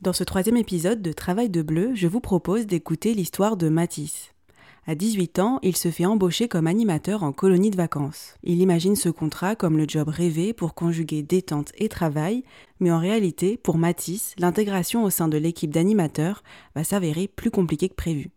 Dans 0.00 0.14
ce 0.14 0.24
troisième 0.24 0.56
épisode 0.56 1.02
de 1.02 1.12
Travail 1.12 1.50
de 1.50 1.60
Bleu, 1.60 1.90
je 1.94 2.06
vous 2.06 2.20
propose 2.20 2.66
d'écouter 2.66 3.12
l'histoire 3.12 3.58
de 3.58 3.68
Matisse. 3.68 4.32
À 4.86 4.94
18 4.94 5.38
ans, 5.40 5.58
il 5.62 5.76
se 5.76 5.90
fait 5.90 6.06
embaucher 6.06 6.48
comme 6.48 6.66
animateur 6.66 7.22
en 7.22 7.32
colonie 7.32 7.68
de 7.68 7.76
vacances. 7.76 8.34
Il 8.42 8.62
imagine 8.62 8.96
ce 8.96 9.10
contrat 9.10 9.56
comme 9.56 9.76
le 9.76 9.84
job 9.86 10.08
rêvé 10.08 10.54
pour 10.54 10.72
conjuguer 10.72 11.22
détente 11.22 11.72
et 11.76 11.90
travail, 11.90 12.44
mais 12.80 12.90
en 12.90 12.98
réalité, 12.98 13.58
pour 13.58 13.76
Matisse, 13.76 14.34
l'intégration 14.38 15.04
au 15.04 15.10
sein 15.10 15.28
de 15.28 15.36
l'équipe 15.36 15.70
d'animateurs 15.70 16.42
va 16.74 16.82
s'avérer 16.82 17.28
plus 17.28 17.50
compliquée 17.50 17.90
que 17.90 17.94
prévu. 17.94 18.30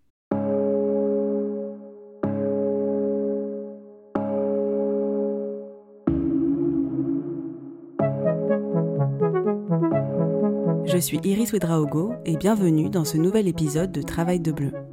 Je 10.94 11.00
suis 11.00 11.20
Iris 11.24 11.52
Wedraogo 11.54 12.14
et 12.24 12.38
bienvenue 12.38 12.88
dans 12.88 13.04
ce 13.04 13.18
nouvel 13.18 13.48
épisode 13.48 13.92
de 13.92 14.04
Travail 14.04 14.40
de 14.40 14.52
Bleu. 14.52 14.93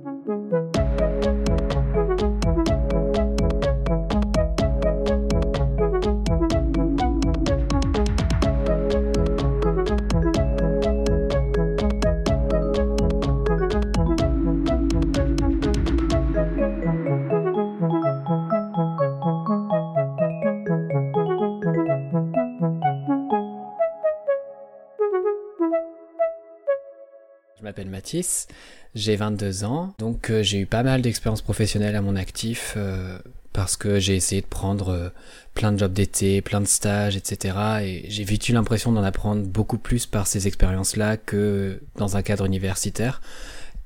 J'ai 28.94 29.14
22 29.14 29.64
ans, 29.64 29.94
donc 29.98 30.30
euh, 30.30 30.42
j'ai 30.42 30.58
eu 30.58 30.66
pas 30.66 30.82
mal 30.82 31.00
d'expériences 31.00 31.42
professionnelles 31.42 31.94
à 31.94 32.02
mon 32.02 32.16
actif 32.16 32.74
euh, 32.76 33.18
parce 33.52 33.76
que 33.76 34.00
j'ai 34.00 34.16
essayé 34.16 34.40
de 34.40 34.46
prendre 34.48 34.88
euh, 34.88 35.08
plein 35.54 35.70
de 35.70 35.78
jobs 35.78 35.92
d'été, 35.92 36.42
plein 36.42 36.60
de 36.60 36.66
stages, 36.66 37.16
etc. 37.16 37.56
Et 37.82 38.04
j'ai 38.08 38.24
vite 38.24 38.48
eu 38.48 38.52
l'impression 38.52 38.90
d'en 38.90 39.04
apprendre 39.04 39.42
beaucoup 39.46 39.78
plus 39.78 40.06
par 40.06 40.26
ces 40.26 40.48
expériences-là 40.48 41.18
que 41.18 41.80
dans 41.96 42.16
un 42.16 42.22
cadre 42.22 42.46
universitaire. 42.46 43.20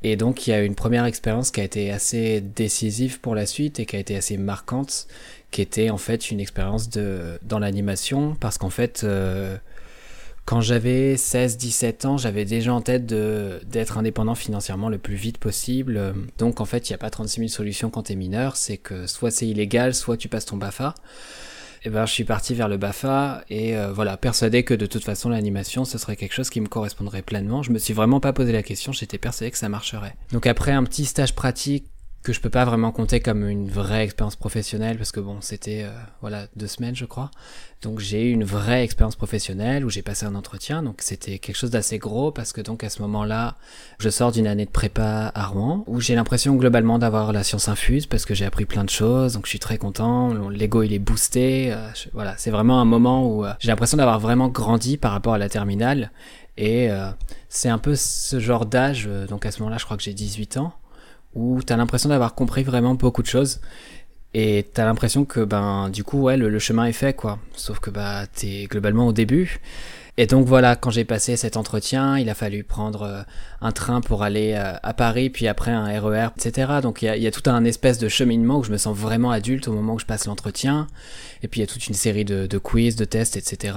Et 0.02 0.16
donc 0.16 0.46
il 0.46 0.50
y 0.50 0.52
a 0.54 0.62
une 0.62 0.74
première 0.74 1.04
expérience 1.04 1.50
qui 1.50 1.60
a 1.60 1.64
été 1.64 1.90
assez 1.90 2.40
décisive 2.40 3.20
pour 3.20 3.34
la 3.34 3.44
suite 3.44 3.80
et 3.80 3.86
qui 3.86 3.96
a 3.96 3.98
été 3.98 4.16
assez 4.16 4.38
marquante, 4.38 5.06
qui 5.50 5.60
était 5.60 5.90
en 5.90 5.98
fait 5.98 6.30
une 6.30 6.40
expérience 6.40 6.88
de 6.88 7.38
dans 7.42 7.58
l'animation 7.58 8.36
parce 8.40 8.56
qu'en 8.56 8.70
fait 8.70 9.04
quand 10.44 10.60
j'avais 10.60 11.14
16-17 11.14 12.06
ans, 12.06 12.16
j'avais 12.18 12.44
déjà 12.44 12.72
en 12.74 12.82
tête 12.82 13.06
d'être 13.06 13.98
indépendant 13.98 14.34
financièrement 14.34 14.88
le 14.88 14.98
plus 14.98 15.14
vite 15.14 15.38
possible. 15.38 16.14
Donc 16.38 16.60
en 16.60 16.64
fait, 16.66 16.88
il 16.88 16.92
n'y 16.92 16.96
a 16.96 16.98
pas 16.98 17.10
36 17.10 17.40
000 17.40 17.48
solutions 17.48 17.90
quand 17.90 18.04
t'es 18.04 18.14
mineur, 18.14 18.56
c'est 18.56 18.76
que 18.76 19.06
soit 19.06 19.30
c'est 19.30 19.46
illégal, 19.46 19.94
soit 19.94 20.16
tu 20.16 20.28
passes 20.28 20.44
ton 20.44 20.56
BAFA. 20.56 20.94
Et 21.86 21.90
ben 21.90 22.06
je 22.06 22.12
suis 22.12 22.24
parti 22.24 22.54
vers 22.54 22.68
le 22.68 22.78
BAFA 22.78 23.44
et 23.50 23.76
euh, 23.76 23.92
voilà, 23.92 24.16
persuadé 24.16 24.62
que 24.62 24.72
de 24.72 24.86
toute 24.86 25.04
façon 25.04 25.28
l'animation 25.28 25.84
ce 25.84 25.98
serait 25.98 26.16
quelque 26.16 26.32
chose 26.32 26.48
qui 26.48 26.62
me 26.62 26.66
correspondrait 26.66 27.20
pleinement. 27.20 27.62
Je 27.62 27.72
me 27.72 27.78
suis 27.78 27.92
vraiment 27.92 28.20
pas 28.20 28.32
posé 28.32 28.52
la 28.52 28.62
question, 28.62 28.92
j'étais 28.92 29.18
persuadé 29.18 29.50
que 29.50 29.58
ça 29.58 29.68
marcherait. 29.68 30.16
Donc 30.32 30.46
après 30.46 30.72
un 30.72 30.82
petit 30.84 31.04
stage 31.04 31.34
pratique 31.34 31.84
que 32.24 32.32
je 32.32 32.40
peux 32.40 32.50
pas 32.50 32.64
vraiment 32.64 32.90
compter 32.90 33.20
comme 33.20 33.46
une 33.46 33.68
vraie 33.68 34.02
expérience 34.02 34.34
professionnelle 34.34 34.96
parce 34.96 35.12
que 35.12 35.20
bon 35.20 35.42
c'était 35.42 35.82
euh, 35.84 35.92
voilà 36.22 36.46
deux 36.56 36.66
semaines 36.66 36.96
je 36.96 37.04
crois. 37.04 37.30
Donc 37.82 38.00
j'ai 38.00 38.22
eu 38.22 38.30
une 38.30 38.44
vraie 38.44 38.82
expérience 38.82 39.14
professionnelle 39.14 39.84
où 39.84 39.90
j'ai 39.90 40.00
passé 40.00 40.24
un 40.24 40.34
entretien. 40.34 40.82
Donc 40.82 41.02
c'était 41.02 41.38
quelque 41.38 41.56
chose 41.56 41.68
d'assez 41.68 41.98
gros 41.98 42.32
parce 42.32 42.54
que 42.54 42.62
donc 42.62 42.82
à 42.82 42.88
ce 42.88 43.02
moment-là 43.02 43.56
je 43.98 44.08
sors 44.08 44.32
d'une 44.32 44.46
année 44.46 44.64
de 44.64 44.70
prépa 44.70 45.32
à 45.34 45.46
Rouen 45.46 45.84
où 45.86 46.00
j'ai 46.00 46.14
l'impression 46.14 46.56
globalement 46.56 46.98
d'avoir 46.98 47.30
la 47.34 47.44
science 47.44 47.68
infuse 47.68 48.06
parce 48.06 48.24
que 48.24 48.34
j'ai 48.34 48.46
appris 48.46 48.64
plein 48.64 48.84
de 48.84 48.90
choses. 48.90 49.34
Donc 49.34 49.44
je 49.44 49.50
suis 49.50 49.58
très 49.58 49.76
content. 49.76 50.32
L'ego 50.48 50.82
il 50.82 50.94
est 50.94 50.98
boosté. 50.98 51.74
Euh, 51.74 51.88
voilà 52.14 52.36
c'est 52.38 52.50
vraiment 52.50 52.80
un 52.80 52.86
moment 52.86 53.28
où 53.28 53.44
euh, 53.44 53.52
j'ai 53.58 53.68
l'impression 53.68 53.98
d'avoir 53.98 54.18
vraiment 54.18 54.48
grandi 54.48 54.96
par 54.96 55.12
rapport 55.12 55.34
à 55.34 55.38
la 55.38 55.50
terminale. 55.50 56.10
Et 56.56 56.88
c'est 57.48 57.68
un 57.68 57.78
peu 57.78 57.96
ce 57.96 58.38
genre 58.38 58.64
d'âge 58.64 59.08
donc 59.28 59.44
à 59.44 59.50
ce 59.50 59.58
moment-là 59.58 59.76
je 59.76 59.84
crois 59.84 59.96
que 59.96 60.04
j'ai 60.04 60.14
18 60.14 60.58
ans 60.58 60.72
où 61.34 61.62
t'as 61.62 61.76
l'impression 61.76 62.08
d'avoir 62.08 62.34
compris 62.34 62.62
vraiment 62.62 62.94
beaucoup 62.94 63.22
de 63.22 63.26
choses. 63.26 63.60
Et 64.34 64.66
t'as 64.74 64.84
l'impression 64.84 65.24
que 65.24 65.40
ben 65.44 65.90
du 65.90 66.02
coup 66.02 66.22
ouais 66.22 66.36
le, 66.36 66.48
le, 66.48 66.58
chemin 66.58 66.86
est 66.86 66.92
fait 66.92 67.14
quoi. 67.14 67.38
Sauf 67.54 67.78
que 67.78 67.90
bah 67.90 68.26
t'es 68.26 68.66
globalement 68.68 69.06
au 69.06 69.12
début 69.12 69.60
et 70.16 70.26
donc 70.28 70.46
voilà, 70.46 70.76
quand 70.76 70.90
j'ai 70.90 71.04
passé 71.04 71.36
cet 71.36 71.56
entretien, 71.56 72.16
il 72.18 72.28
a 72.30 72.34
fallu 72.34 72.62
prendre 72.62 73.02
euh, 73.02 73.22
un 73.60 73.72
train 73.72 74.00
pour 74.00 74.22
aller 74.22 74.54
euh, 74.56 74.74
à 74.80 74.94
Paris, 74.94 75.28
puis 75.28 75.48
après 75.48 75.72
un 75.72 75.86
RER, 76.00 76.28
etc. 76.36 76.74
Donc 76.80 77.02
il 77.02 77.06
y 77.06 77.08
a, 77.08 77.16
y 77.16 77.28
tout 77.32 77.50
un 77.50 77.64
espèce 77.64 77.98
de 77.98 78.08
cheminement 78.08 78.58
où 78.58 78.62
je 78.62 78.70
me 78.70 78.76
sens 78.76 78.96
vraiment 78.96 79.32
adulte 79.32 79.66
au 79.66 79.72
moment 79.72 79.94
où 79.94 79.98
je 79.98 80.04
passe 80.04 80.26
l'entretien. 80.26 80.86
Et 81.42 81.48
puis 81.48 81.60
il 81.60 81.64
y 81.64 81.64
a 81.64 81.66
toute 81.66 81.88
une 81.88 81.94
série 81.94 82.24
de, 82.24 82.46
quiz, 82.58 82.94
de 82.94 83.04
tests, 83.04 83.36
etc. 83.36 83.76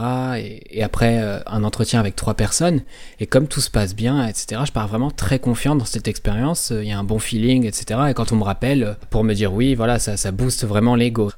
Et, 0.70 0.84
après 0.84 1.20
euh, 1.20 1.40
un 1.48 1.64
entretien 1.64 2.00
avec 2.00 2.16
trois 2.16 2.36
personnes. 2.36 2.82
Et 3.20 3.26
comme 3.26 3.48
tout 3.48 3.62
se 3.62 3.72
passe 3.72 3.96
bien, 3.96 4.28
etc., 4.28 4.62
je 4.64 4.72
pars 4.72 4.88
vraiment 4.88 5.10
très 5.10 5.40
confiant 5.40 5.76
dans 5.76 5.86
cette 5.86 6.08
expérience. 6.08 6.70
Il 6.70 6.88
y 6.88 6.92
a 6.92 7.00
un 7.00 7.04
bon 7.04 7.18
feeling, 7.18 7.66
etc. 7.66 8.00
Et 8.12 8.14
quand 8.14 8.32
on 8.32 8.36
me 8.36 8.44
rappelle 8.44 8.96
pour 9.10 9.24
me 9.24 9.34
dire 9.34 9.52
oui, 9.54 9.74
voilà, 9.74 9.98
ça 9.98 10.32
booste 10.32 10.66
vraiment 10.66 10.94
l'ego. 10.94 11.32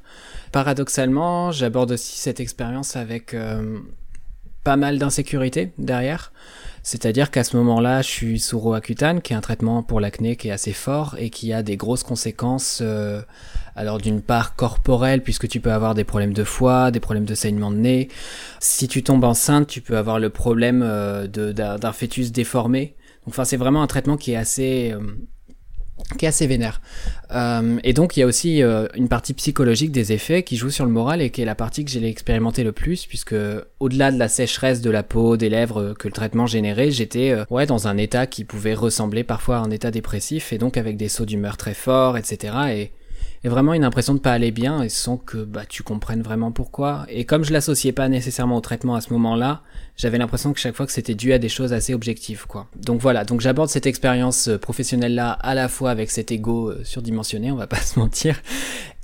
Paradoxalement, 0.52 1.52
j'aborde 1.52 1.92
aussi 1.92 2.18
cette 2.18 2.38
expérience 2.38 2.96
avec 2.96 3.34
pas 4.64 4.76
mal 4.76 4.98
d'insécurité 4.98 5.72
derrière. 5.78 6.32
C'est-à-dire 6.82 7.30
qu'à 7.30 7.44
ce 7.44 7.56
moment-là, 7.58 8.00
je 8.00 8.08
suis 8.08 8.40
sous 8.40 8.58
Roaccutane, 8.58 9.20
qui 9.20 9.34
est 9.34 9.36
un 9.36 9.42
traitement 9.42 9.82
pour 9.82 10.00
l'acné 10.00 10.36
qui 10.36 10.48
est 10.48 10.52
assez 10.52 10.72
fort 10.72 11.14
et 11.18 11.28
qui 11.28 11.52
a 11.52 11.62
des 11.62 11.76
grosses 11.76 12.02
conséquences. 12.02 12.80
Euh, 12.80 13.20
alors 13.76 13.98
d'une 13.98 14.22
part 14.22 14.56
corporelle, 14.56 15.22
puisque 15.22 15.48
tu 15.48 15.60
peux 15.60 15.72
avoir 15.72 15.94
des 15.94 16.04
problèmes 16.04 16.32
de 16.32 16.44
foie, 16.44 16.90
des 16.90 17.00
problèmes 17.00 17.24
de 17.24 17.34
saignement 17.34 17.70
de 17.70 17.76
nez. 17.76 18.08
Si 18.60 18.88
tu 18.88 19.02
tombes 19.02 19.24
enceinte, 19.24 19.66
tu 19.66 19.80
peux 19.80 19.96
avoir 19.96 20.18
le 20.18 20.30
problème 20.30 20.82
euh, 20.82 21.26
d'un 21.26 21.92
fœtus 21.92 22.32
déformé. 22.32 22.96
Enfin, 23.26 23.44
c'est 23.44 23.56
vraiment 23.56 23.82
un 23.82 23.86
traitement 23.86 24.16
qui 24.16 24.32
est 24.32 24.36
assez 24.36 24.92
euh, 24.92 25.00
qui 26.18 26.24
est 26.24 26.28
assez 26.28 26.46
vénère. 26.46 26.80
Euh, 27.32 27.78
et 27.84 27.92
donc 27.92 28.16
il 28.16 28.20
y 28.20 28.22
a 28.22 28.26
aussi 28.26 28.62
euh, 28.62 28.86
une 28.94 29.08
partie 29.08 29.34
psychologique 29.34 29.92
des 29.92 30.12
effets 30.12 30.42
qui 30.42 30.56
joue 30.56 30.70
sur 30.70 30.84
le 30.84 30.90
moral 30.90 31.22
et 31.22 31.30
qui 31.30 31.42
est 31.42 31.44
la 31.44 31.54
partie 31.54 31.84
que 31.84 31.90
j'ai 31.90 32.04
expérimenté 32.06 32.64
le 32.64 32.72
plus 32.72 33.06
puisque 33.06 33.34
au-delà 33.78 34.10
de 34.10 34.18
la 34.18 34.28
sécheresse 34.28 34.80
de 34.80 34.90
la 34.90 35.02
peau, 35.02 35.36
des 35.36 35.48
lèvres 35.48 35.94
que 35.98 36.08
le 36.08 36.12
traitement 36.12 36.46
générait, 36.46 36.90
j'étais 36.90 37.30
euh, 37.30 37.44
ouais 37.50 37.66
dans 37.66 37.88
un 37.88 37.96
état 37.96 38.26
qui 38.26 38.44
pouvait 38.44 38.74
ressembler 38.74 39.24
parfois 39.24 39.58
à 39.58 39.60
un 39.60 39.70
état 39.70 39.90
dépressif 39.90 40.52
et 40.52 40.58
donc 40.58 40.76
avec 40.76 40.96
des 40.96 41.08
sauts 41.08 41.26
d'humeur 41.26 41.56
très 41.56 41.74
forts, 41.74 42.16
etc. 42.16 42.54
Et 42.70 42.90
et 43.42 43.48
vraiment 43.48 43.72
une 43.72 43.84
impression 43.84 44.14
de 44.14 44.18
pas 44.18 44.32
aller 44.32 44.50
bien 44.50 44.82
et 44.82 44.88
sans 44.90 45.16
que 45.16 45.38
bah 45.38 45.64
tu 45.66 45.82
comprennes 45.82 46.22
vraiment 46.22 46.52
pourquoi. 46.52 47.06
Et 47.08 47.24
comme 47.24 47.44
je 47.44 47.52
l'associais 47.52 47.92
pas 47.92 48.08
nécessairement 48.08 48.56
au 48.56 48.60
traitement 48.60 48.94
à 48.94 49.00
ce 49.00 49.12
moment-là, 49.14 49.62
j'avais 49.96 50.18
l'impression 50.18 50.52
que 50.52 50.60
chaque 50.60 50.76
fois 50.76 50.86
que 50.86 50.92
c'était 50.92 51.14
dû 51.14 51.32
à 51.32 51.38
des 51.38 51.48
choses 51.48 51.72
assez 51.72 51.94
objectives 51.94 52.46
quoi. 52.46 52.66
Donc 52.76 53.00
voilà, 53.00 53.24
donc 53.24 53.40
j'aborde 53.40 53.70
cette 53.70 53.86
expérience 53.86 54.48
euh, 54.48 54.58
professionnelle 54.58 55.14
là 55.14 55.32
à 55.32 55.54
la 55.54 55.68
fois 55.68 55.90
avec 55.90 56.10
cet 56.10 56.32
ego 56.32 56.70
euh, 56.70 56.84
surdimensionné, 56.84 57.50
on 57.50 57.56
va 57.56 57.66
pas 57.66 57.76
se 57.80 57.98
mentir, 57.98 58.40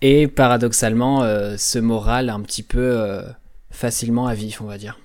et 0.02 0.26
paradoxalement 0.26 1.22
euh, 1.22 1.56
ce 1.56 1.78
moral 1.78 2.28
un 2.28 2.40
petit 2.40 2.62
peu 2.62 3.22
facilement 3.70 4.26
à 4.26 4.34
vif, 4.34 4.60
on 4.60 4.66
va 4.66 4.78
dire. 4.78 4.98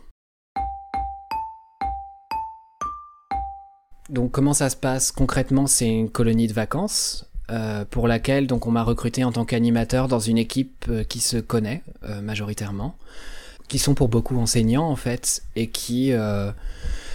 Donc 4.09 4.31
comment 4.31 4.53
ça 4.53 4.69
se 4.69 4.75
passe 4.75 5.11
concrètement? 5.13 5.67
C'est 5.67 5.87
une 5.87 6.09
colonie 6.09 6.47
de 6.47 6.53
vacances 6.53 7.30
euh, 7.51 7.83
pour 7.89 8.07
laquelle 8.07 8.47
donc 8.47 8.65
on 8.65 8.71
m'a 8.71 8.83
recruté 8.83 9.25
en 9.25 9.33
tant 9.33 9.43
qu'animateur 9.43 10.07
dans 10.07 10.19
une 10.19 10.37
équipe 10.37 10.85
euh, 10.87 11.03
qui 11.03 11.19
se 11.19 11.35
connaît 11.35 11.83
euh, 12.03 12.21
majoritairement, 12.21 12.95
qui 13.67 13.77
sont 13.77 13.93
pour 13.93 14.07
beaucoup 14.07 14.37
enseignants 14.37 14.87
en 14.87 14.95
fait 14.95 15.43
et 15.57 15.67
qui 15.67 16.13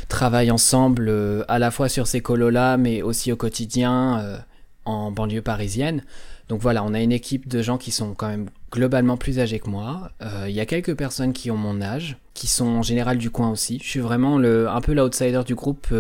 travaillent 0.09 0.51
ensemble 0.51 1.11
à 1.49 1.59
la 1.59 1.71
fois 1.71 1.89
sur 1.89 2.07
ces 2.07 2.21
colos-là 2.21 2.77
mais 2.77 3.03
aussi 3.03 3.33
au 3.33 3.37
quotidien 3.37 4.41
en 4.85 5.11
banlieue 5.11 5.43
parisienne. 5.43 6.03
Donc 6.49 6.61
voilà, 6.61 6.85
on 6.85 6.95
a 6.95 7.01
une 7.01 7.13
équipe 7.13 7.49
de 7.49 7.61
gens 7.61 7.77
qui 7.77 7.91
sont 7.91 8.15
quand 8.15 8.29
même 8.29 8.49
globalement 8.71 9.17
plus 9.17 9.39
âgés 9.41 9.59
que 9.59 9.69
moi. 9.69 10.13
Il 10.47 10.53
y 10.53 10.61
a 10.61 10.67
quelques 10.67 10.95
personnes 10.95 11.33
qui 11.33 11.51
ont 11.51 11.57
mon 11.57 11.83
âge, 11.83 12.17
qui 12.35 12.47
sont 12.47 12.69
en 12.69 12.83
général 12.83 13.19
du 13.19 13.31
coin 13.31 13.51
aussi. 13.51 13.79
Je 13.83 13.89
suis 13.89 14.01
vraiment 14.01 14.39
le, 14.39 14.69
un 14.69 14.81
peu 14.81 14.95
l'outsider 14.95 15.43
du 15.45 15.55
groupe 15.55 15.93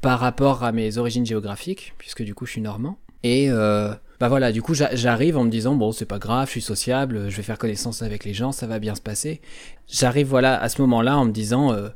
par 0.00 0.18
rapport 0.18 0.64
à 0.64 0.72
mes 0.72 0.96
origines 0.96 1.26
géographiques, 1.26 1.94
puisque 1.98 2.22
du 2.22 2.34
coup 2.34 2.46
je 2.46 2.52
suis 2.52 2.60
normand. 2.60 2.96
Et 3.22 3.50
euh, 3.50 3.92
bah 4.20 4.28
voilà, 4.28 4.52
du 4.52 4.62
coup, 4.62 4.74
j'arrive 4.74 5.36
en 5.36 5.44
me 5.44 5.50
disant 5.50 5.74
bon, 5.74 5.92
c'est 5.92 6.06
pas 6.06 6.18
grave, 6.18 6.46
je 6.46 6.52
suis 6.52 6.62
sociable, 6.62 7.28
je 7.28 7.36
vais 7.36 7.42
faire 7.42 7.58
connaissance 7.58 8.02
avec 8.02 8.24
les 8.24 8.34
gens, 8.34 8.52
ça 8.52 8.66
va 8.66 8.78
bien 8.78 8.94
se 8.94 9.00
passer. 9.00 9.40
J'arrive 9.88 10.28
voilà 10.28 10.60
à 10.60 10.68
ce 10.68 10.80
moment-là 10.82 11.18
en 11.18 11.24
me 11.24 11.32
disant 11.32 11.72
euh, 11.72 11.88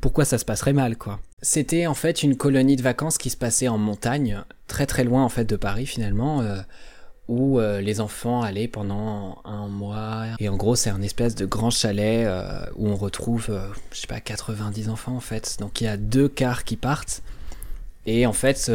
pourquoi 0.00 0.24
ça 0.24 0.38
se 0.38 0.44
passerait 0.44 0.72
mal 0.72 0.96
quoi. 0.96 1.20
C'était 1.42 1.86
en 1.86 1.94
fait 1.94 2.22
une 2.22 2.36
colonie 2.36 2.76
de 2.76 2.82
vacances 2.82 3.18
qui 3.18 3.30
se 3.30 3.36
passait 3.36 3.68
en 3.68 3.78
montagne, 3.78 4.42
très 4.68 4.86
très 4.86 5.04
loin 5.04 5.24
en 5.24 5.28
fait 5.28 5.44
de 5.44 5.56
Paris 5.56 5.86
finalement. 5.86 6.40
Euh, 6.40 6.60
où 7.28 7.60
les 7.60 8.00
enfants 8.00 8.42
allaient 8.42 8.68
pendant 8.68 9.38
un 9.46 9.66
mois. 9.66 10.24
Et 10.38 10.50
en 10.50 10.56
gros, 10.56 10.76
c'est 10.76 10.90
un 10.90 11.00
espèce 11.00 11.34
de 11.34 11.46
grand 11.46 11.70
chalet 11.70 12.28
où 12.76 12.88
on 12.88 12.96
retrouve, 12.96 13.58
je 13.90 14.00
sais 14.00 14.06
pas, 14.06 14.20
90 14.20 14.90
enfants 14.90 15.16
en 15.16 15.20
fait. 15.20 15.56
Donc 15.58 15.80
il 15.80 15.84
y 15.84 15.86
a 15.86 15.96
deux 15.96 16.28
quarts 16.28 16.64
qui 16.64 16.76
partent. 16.76 17.22
Et 18.04 18.26
en 18.26 18.34
fait, 18.34 18.70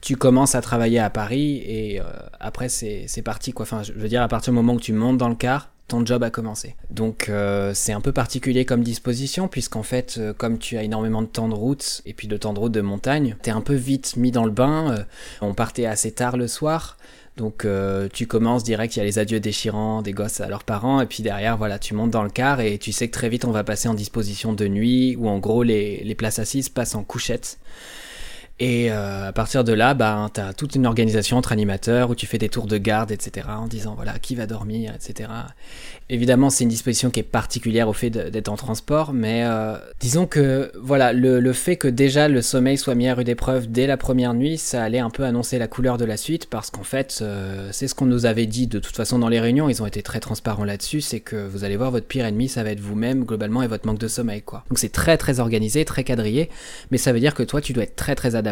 tu 0.00 0.16
commences 0.16 0.54
à 0.54 0.60
travailler 0.60 0.98
à 0.98 1.10
Paris 1.10 1.62
et 1.66 2.00
après 2.38 2.68
c'est 2.68 3.22
parti 3.22 3.52
quoi. 3.52 3.64
Enfin, 3.64 3.82
je 3.82 3.92
veux 3.92 4.08
dire, 4.08 4.22
à 4.22 4.28
partir 4.28 4.52
du 4.52 4.56
moment 4.56 4.74
où 4.74 4.80
tu 4.80 4.92
montes 4.92 5.18
dans 5.18 5.28
le 5.28 5.34
car, 5.34 5.70
ton 5.88 6.06
job 6.06 6.22
a 6.22 6.30
commencé. 6.30 6.76
Donc 6.90 7.30
c'est 7.74 7.92
un 7.92 8.00
peu 8.00 8.12
particulier 8.12 8.64
comme 8.64 8.82
disposition 8.82 9.48
puisqu'en 9.48 9.82
fait 9.82 10.20
comme 10.38 10.58
tu 10.58 10.76
as 10.78 10.82
énormément 10.82 11.22
de 11.22 11.26
temps 11.26 11.48
de 11.48 11.54
route 11.54 12.02
et 12.06 12.14
puis 12.14 12.28
de 12.28 12.36
temps 12.36 12.52
de 12.52 12.58
route 12.58 12.72
de 12.72 12.80
montagne, 12.80 13.36
t'es 13.42 13.50
un 13.50 13.60
peu 13.60 13.74
vite 13.74 14.16
mis 14.16 14.30
dans 14.30 14.44
le 14.44 14.52
bain. 14.52 15.04
on 15.40 15.54
partait 15.54 15.86
assez 15.86 16.12
tard 16.12 16.36
le 16.36 16.48
soir. 16.48 16.96
Donc 17.40 17.64
euh, 17.64 18.08
tu 18.12 18.26
commences 18.26 18.64
direct, 18.64 18.96
il 18.96 18.98
y 18.98 19.02
a 19.02 19.04
les 19.06 19.18
adieux 19.18 19.40
déchirants 19.40 20.02
des 20.02 20.12
gosses 20.12 20.40
à 20.40 20.48
leurs 20.48 20.64
parents, 20.64 21.00
et 21.00 21.06
puis 21.06 21.22
derrière, 21.22 21.56
voilà, 21.56 21.78
tu 21.78 21.94
montes 21.94 22.10
dans 22.10 22.22
le 22.22 22.28
car 22.28 22.60
et 22.60 22.76
tu 22.76 22.92
sais 22.92 23.08
que 23.08 23.12
très 23.12 23.30
vite 23.30 23.46
on 23.46 23.50
va 23.50 23.64
passer 23.64 23.88
en 23.88 23.94
disposition 23.94 24.52
de 24.52 24.68
nuit, 24.68 25.16
où 25.16 25.26
en 25.26 25.38
gros 25.38 25.62
les, 25.62 26.02
les 26.04 26.14
places 26.14 26.38
assises 26.38 26.68
passent 26.68 26.94
en 26.94 27.02
couchette. 27.02 27.58
Et 28.62 28.92
euh, 28.92 29.28
à 29.28 29.32
partir 29.32 29.64
de 29.64 29.72
là, 29.72 29.94
bah, 29.94 30.30
tu 30.34 30.38
as 30.38 30.52
toute 30.52 30.74
une 30.74 30.84
organisation 30.84 31.38
entre 31.38 31.52
animateurs 31.52 32.10
où 32.10 32.14
tu 32.14 32.26
fais 32.26 32.36
des 32.36 32.50
tours 32.50 32.66
de 32.66 32.76
garde, 32.76 33.10
etc., 33.10 33.46
en 33.48 33.66
disant 33.66 33.94
voilà 33.94 34.18
qui 34.18 34.34
va 34.34 34.44
dormir, 34.44 34.92
etc. 34.94 35.30
Évidemment, 36.10 36.50
c'est 36.50 36.64
une 36.64 36.70
disposition 36.70 37.08
qui 37.08 37.20
est 37.20 37.24
particulière 37.24 37.88
au 37.88 37.94
fait 37.94 38.10
d'être 38.10 38.50
en 38.50 38.56
transport, 38.56 39.14
mais 39.14 39.44
euh, 39.44 39.78
disons 39.98 40.26
que 40.26 40.72
voilà 40.78 41.14
le, 41.14 41.40
le, 41.40 41.52
fait 41.54 41.76
que 41.76 41.88
déjà 41.88 42.28
le 42.28 42.42
sommeil 42.42 42.76
soit 42.76 42.94
mis 42.94 43.08
à 43.08 43.14
rude 43.14 43.30
épreuve 43.30 43.70
dès 43.70 43.86
la 43.86 43.96
première 43.96 44.34
nuit, 44.34 44.58
ça 44.58 44.82
allait 44.82 44.98
un 44.98 45.08
peu 45.08 45.24
annoncer 45.24 45.58
la 45.58 45.66
couleur 45.66 45.96
de 45.96 46.04
la 46.04 46.18
suite, 46.18 46.44
parce 46.44 46.70
qu'en 46.70 46.82
fait, 46.82 47.20
euh, 47.22 47.70
c'est 47.72 47.88
ce 47.88 47.94
qu'on 47.94 48.06
nous 48.06 48.26
avait 48.26 48.46
dit 48.46 48.66
de 48.66 48.78
toute 48.78 48.94
façon 48.94 49.18
dans 49.18 49.28
les 49.28 49.40
réunions, 49.40 49.70
ils 49.70 49.82
ont 49.82 49.86
été 49.86 50.02
très 50.02 50.20
transparents 50.20 50.64
là-dessus, 50.64 51.00
c'est 51.00 51.20
que 51.20 51.48
vous 51.48 51.64
allez 51.64 51.78
voir 51.78 51.92
votre 51.92 52.06
pire 52.06 52.26
ennemi, 52.26 52.48
ça 52.48 52.62
va 52.62 52.72
être 52.72 52.80
vous-même 52.80 53.24
globalement 53.24 53.62
et 53.62 53.68
votre 53.68 53.86
manque 53.86 54.00
de 54.00 54.08
sommeil, 54.08 54.42
quoi. 54.42 54.64
Donc 54.68 54.78
c'est 54.78 54.92
très 54.92 55.16
très 55.16 55.40
organisé, 55.40 55.86
très 55.86 56.04
quadrillé, 56.04 56.50
mais 56.90 56.98
ça 56.98 57.14
veut 57.14 57.20
dire 57.20 57.32
que 57.34 57.42
toi, 57.42 57.62
tu 57.62 57.72
dois 57.72 57.84
être 57.84 57.96
très 57.96 58.14
très 58.14 58.34
adapté 58.34 58.49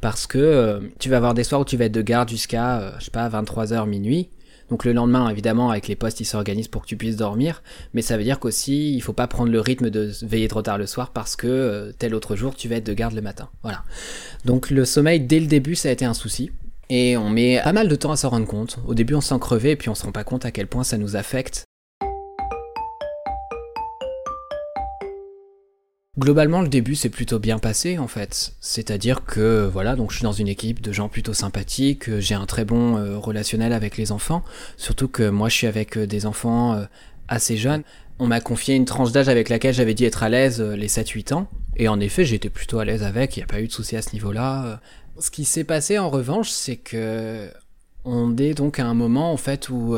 parce 0.00 0.26
que 0.26 0.38
euh, 0.38 0.80
tu 0.98 1.08
vas 1.08 1.16
avoir 1.16 1.34
des 1.34 1.44
soirs 1.44 1.60
où 1.60 1.64
tu 1.64 1.76
vas 1.76 1.86
être 1.86 1.92
de 1.92 2.02
garde 2.02 2.28
jusqu'à, 2.28 2.80
euh, 2.80 2.90
je 2.98 3.06
sais 3.06 3.10
pas, 3.10 3.28
23h, 3.28 3.86
minuit. 3.88 4.28
Donc 4.70 4.84
le 4.84 4.92
lendemain, 4.92 5.28
évidemment, 5.30 5.70
avec 5.70 5.88
les 5.88 5.96
postes, 5.96 6.20
ils 6.20 6.26
s'organisent 6.26 6.68
pour 6.68 6.82
que 6.82 6.86
tu 6.86 6.96
puisses 6.96 7.16
dormir. 7.16 7.62
Mais 7.94 8.02
ça 8.02 8.16
veut 8.16 8.24
dire 8.24 8.38
qu'aussi, 8.38 8.94
il 8.94 9.00
faut 9.00 9.14
pas 9.14 9.26
prendre 9.26 9.50
le 9.50 9.60
rythme 9.60 9.90
de 9.90 10.12
veiller 10.22 10.48
trop 10.48 10.62
tard 10.62 10.78
le 10.78 10.86
soir 10.86 11.10
parce 11.10 11.36
que 11.36 11.46
euh, 11.46 11.92
tel 11.98 12.14
autre 12.14 12.36
jour, 12.36 12.54
tu 12.54 12.68
vas 12.68 12.76
être 12.76 12.86
de 12.86 12.92
garde 12.92 13.14
le 13.14 13.22
matin. 13.22 13.48
Voilà. 13.62 13.82
Donc 14.44 14.70
le 14.70 14.84
sommeil, 14.84 15.20
dès 15.20 15.40
le 15.40 15.46
début, 15.46 15.74
ça 15.74 15.88
a 15.88 15.92
été 15.92 16.04
un 16.04 16.14
souci. 16.14 16.50
Et 16.90 17.16
on 17.16 17.28
met 17.28 17.60
pas 17.62 17.72
mal 17.72 17.88
de 17.88 17.96
temps 17.96 18.12
à 18.12 18.16
s'en 18.16 18.30
rendre 18.30 18.46
compte. 18.46 18.78
Au 18.86 18.94
début, 18.94 19.14
on 19.14 19.20
se 19.20 19.28
sent 19.28 19.38
crever 19.40 19.72
et 19.72 19.76
puis 19.76 19.88
on 19.88 19.94
se 19.94 20.04
rend 20.04 20.12
pas 20.12 20.24
compte 20.24 20.44
à 20.44 20.50
quel 20.50 20.66
point 20.66 20.84
ça 20.84 20.96
nous 20.96 21.16
affecte. 21.16 21.67
Globalement, 26.18 26.62
le 26.62 26.68
début 26.68 26.96
s'est 26.96 27.10
plutôt 27.10 27.38
bien 27.38 27.60
passé 27.60 27.96
en 27.96 28.08
fait. 28.08 28.54
C'est-à-dire 28.60 29.24
que 29.24 29.70
voilà, 29.72 29.94
donc 29.94 30.10
je 30.10 30.16
suis 30.16 30.24
dans 30.24 30.32
une 30.32 30.48
équipe 30.48 30.80
de 30.80 30.90
gens 30.90 31.08
plutôt 31.08 31.32
sympathiques, 31.32 32.18
j'ai 32.18 32.34
un 32.34 32.44
très 32.44 32.64
bon 32.64 32.96
euh, 32.96 33.16
relationnel 33.16 33.72
avec 33.72 33.96
les 33.96 34.10
enfants, 34.10 34.42
surtout 34.76 35.06
que 35.06 35.28
moi 35.28 35.48
je 35.48 35.54
suis 35.54 35.68
avec 35.68 35.96
euh, 35.96 36.08
des 36.08 36.26
enfants 36.26 36.74
euh, 36.74 36.86
assez 37.28 37.56
jeunes. 37.56 37.84
On 38.18 38.26
m'a 38.26 38.40
confié 38.40 38.74
une 38.74 38.84
tranche 38.84 39.12
d'âge 39.12 39.28
avec 39.28 39.48
laquelle 39.48 39.72
j'avais 39.72 39.94
dit 39.94 40.06
être 40.06 40.24
à 40.24 40.28
l'aise 40.28 40.60
les 40.60 40.88
7-8 40.88 41.34
ans, 41.34 41.46
et 41.76 41.86
en 41.86 42.00
effet 42.00 42.24
j'étais 42.24 42.50
plutôt 42.50 42.80
à 42.80 42.84
l'aise 42.84 43.04
avec, 43.04 43.36
il 43.36 43.40
n'y 43.40 43.44
a 43.44 43.46
pas 43.46 43.60
eu 43.60 43.68
de 43.68 43.72
souci 43.72 43.94
à 43.94 44.02
ce 44.02 44.12
niveau-là. 44.12 44.80
Ce 45.20 45.30
qui 45.30 45.44
s'est 45.44 45.62
passé 45.62 46.00
en 46.00 46.10
revanche, 46.10 46.50
c'est 46.50 46.78
que 46.78 47.48
on 48.04 48.36
est 48.36 48.54
donc 48.54 48.80
à 48.80 48.86
un 48.86 48.94
moment 48.94 49.32
en 49.32 49.36
fait 49.36 49.68
où 49.68 49.96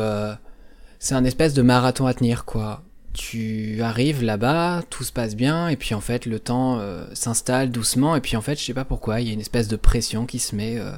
c'est 0.99 1.15
un 1.15 1.25
espèce 1.25 1.55
de 1.55 1.63
marathon 1.63 2.05
à 2.05 2.13
tenir 2.13 2.45
quoi 2.45 2.83
tu 3.13 3.83
arrives 3.83 4.23
là-bas, 4.23 4.83
tout 4.89 5.05
se 5.05 5.13
passe 5.13 5.35
bien, 5.35 5.69
et 5.69 5.77
puis 5.77 5.95
en 5.95 6.01
fait 6.01 6.27
le 6.27 6.39
temps 6.39 6.79
euh, 6.79 7.05
s'installe 7.13 7.71
doucement, 7.71 8.17
et 8.17 8.21
puis 8.21 8.37
en 8.37 8.41
fait 8.41 8.59
je 8.59 8.65
sais 8.65 8.75
pas 8.75 8.85
pourquoi, 8.85 9.21
il 9.21 9.27
y 9.27 9.31
a 9.31 9.33
une 9.33 9.41
espèce 9.41 9.69
de 9.69 9.77
pression 9.77 10.27
qui 10.27 10.39
se 10.39 10.55
met, 10.55 10.79
euh, 10.79 10.93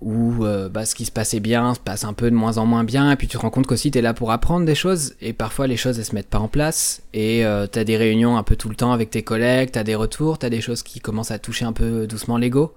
où 0.00 0.44
euh, 0.44 0.68
bah, 0.68 0.86
ce 0.86 0.94
qui 0.94 1.04
se 1.04 1.10
passait 1.10 1.40
bien 1.40 1.74
se 1.74 1.80
passe 1.80 2.04
un 2.04 2.12
peu 2.12 2.30
de 2.30 2.36
moins 2.36 2.58
en 2.58 2.66
moins 2.66 2.84
bien, 2.84 3.10
et 3.10 3.16
puis 3.16 3.28
tu 3.28 3.36
te 3.36 3.42
rends 3.42 3.50
compte 3.50 3.66
qu'aussi 3.66 3.90
tu 3.90 3.98
es 3.98 4.02
là 4.02 4.14
pour 4.14 4.32
apprendre 4.32 4.66
des 4.66 4.74
choses, 4.74 5.14
et 5.20 5.32
parfois 5.32 5.66
les 5.66 5.76
choses 5.76 5.98
elles 5.98 6.04
se 6.04 6.14
mettent 6.14 6.28
pas 6.28 6.38
en 6.38 6.48
place, 6.48 7.02
et 7.14 7.44
tu 7.72 7.78
as 7.78 7.84
des 7.84 7.96
réunions 7.96 8.36
un 8.36 8.42
peu 8.42 8.56
tout 8.56 8.68
le 8.68 8.74
temps 8.74 8.92
avec 8.92 9.10
tes 9.10 9.22
collègues, 9.22 9.72
tu 9.72 9.78
as 9.78 9.84
des 9.84 9.94
retours, 9.94 10.38
tu 10.38 10.46
as 10.46 10.50
des 10.50 10.60
choses 10.60 10.82
qui 10.82 11.00
commencent 11.00 11.30
à 11.30 11.38
toucher 11.38 11.64
un 11.64 11.72
peu 11.72 12.06
doucement 12.06 12.38
l'ego, 12.38 12.74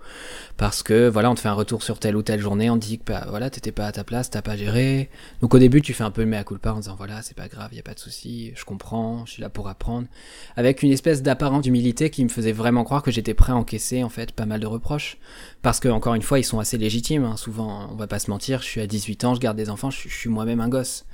parce 0.57 0.83
que 0.83 1.07
voilà, 1.07 1.31
on 1.31 1.35
te 1.35 1.39
fait 1.39 1.49
un 1.49 1.53
retour 1.53 1.81
sur 1.81 1.99
telle 1.99 2.15
ou 2.15 2.21
telle 2.21 2.39
journée, 2.39 2.69
on 2.69 2.77
te 2.77 2.85
dit 2.85 2.99
que 2.99 3.05
bah, 3.11 3.25
voilà, 3.29 3.49
t'étais 3.49 3.71
pas 3.71 3.87
à 3.87 3.91
ta 3.91 4.03
place, 4.03 4.29
t'as 4.29 4.41
pas 4.41 4.55
géré. 4.55 5.09
Donc 5.41 5.53
au 5.53 5.59
début, 5.59 5.81
tu 5.81 5.93
fais 5.93 6.03
un 6.03 6.11
peu 6.11 6.21
le 6.21 6.27
mea 6.27 6.43
culpa 6.43 6.73
en 6.73 6.77
disant 6.77 6.95
voilà, 6.95 7.21
c'est 7.21 7.35
pas 7.35 7.47
grave, 7.47 7.73
y 7.73 7.79
a 7.79 7.83
pas 7.83 7.93
de 7.93 7.99
souci, 7.99 8.51
je 8.55 8.65
comprends, 8.65 9.25
je 9.25 9.31
suis 9.33 9.41
là 9.41 9.49
pour 9.49 9.67
apprendre, 9.67 10.07
avec 10.55 10.83
une 10.83 10.91
espèce 10.91 11.21
d'apparente 11.21 11.65
humilité 11.65 12.09
qui 12.09 12.23
me 12.23 12.29
faisait 12.29 12.51
vraiment 12.51 12.83
croire 12.83 13.01
que 13.01 13.11
j'étais 13.11 13.33
prêt 13.33 13.53
à 13.53 13.55
encaisser 13.55 14.03
en 14.03 14.09
fait 14.09 14.31
pas 14.31 14.45
mal 14.45 14.59
de 14.59 14.67
reproches, 14.67 15.17
parce 15.61 15.79
que 15.79 15.87
encore 15.87 16.15
une 16.15 16.21
fois, 16.21 16.39
ils 16.39 16.43
sont 16.43 16.59
assez 16.59 16.77
légitimes. 16.77 17.12
Hein. 17.17 17.37
Souvent, 17.37 17.89
on 17.91 17.95
va 17.95 18.07
pas 18.07 18.19
se 18.19 18.29
mentir, 18.29 18.61
je 18.61 18.67
suis 18.67 18.81
à 18.81 18.87
18 18.87 19.25
ans, 19.25 19.35
je 19.35 19.39
garde 19.39 19.57
des 19.57 19.69
enfants, 19.69 19.91
je, 19.91 20.07
suis 20.07 20.29
moi-même 20.29 20.59
un 20.61 20.69
gosse. 20.69 21.05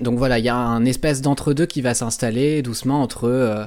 Donc 0.00 0.18
voilà, 0.18 0.38
il 0.38 0.44
y 0.44 0.48
a 0.48 0.56
un 0.56 0.84
espèce 0.84 1.22
d'entre-deux 1.22 1.66
qui 1.66 1.82
va 1.82 1.94
s'installer 1.94 2.62
doucement 2.62 3.02
entre 3.02 3.24
euh, 3.24 3.64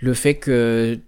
le 0.00 0.14
fait 0.14 0.34
que 0.34 0.98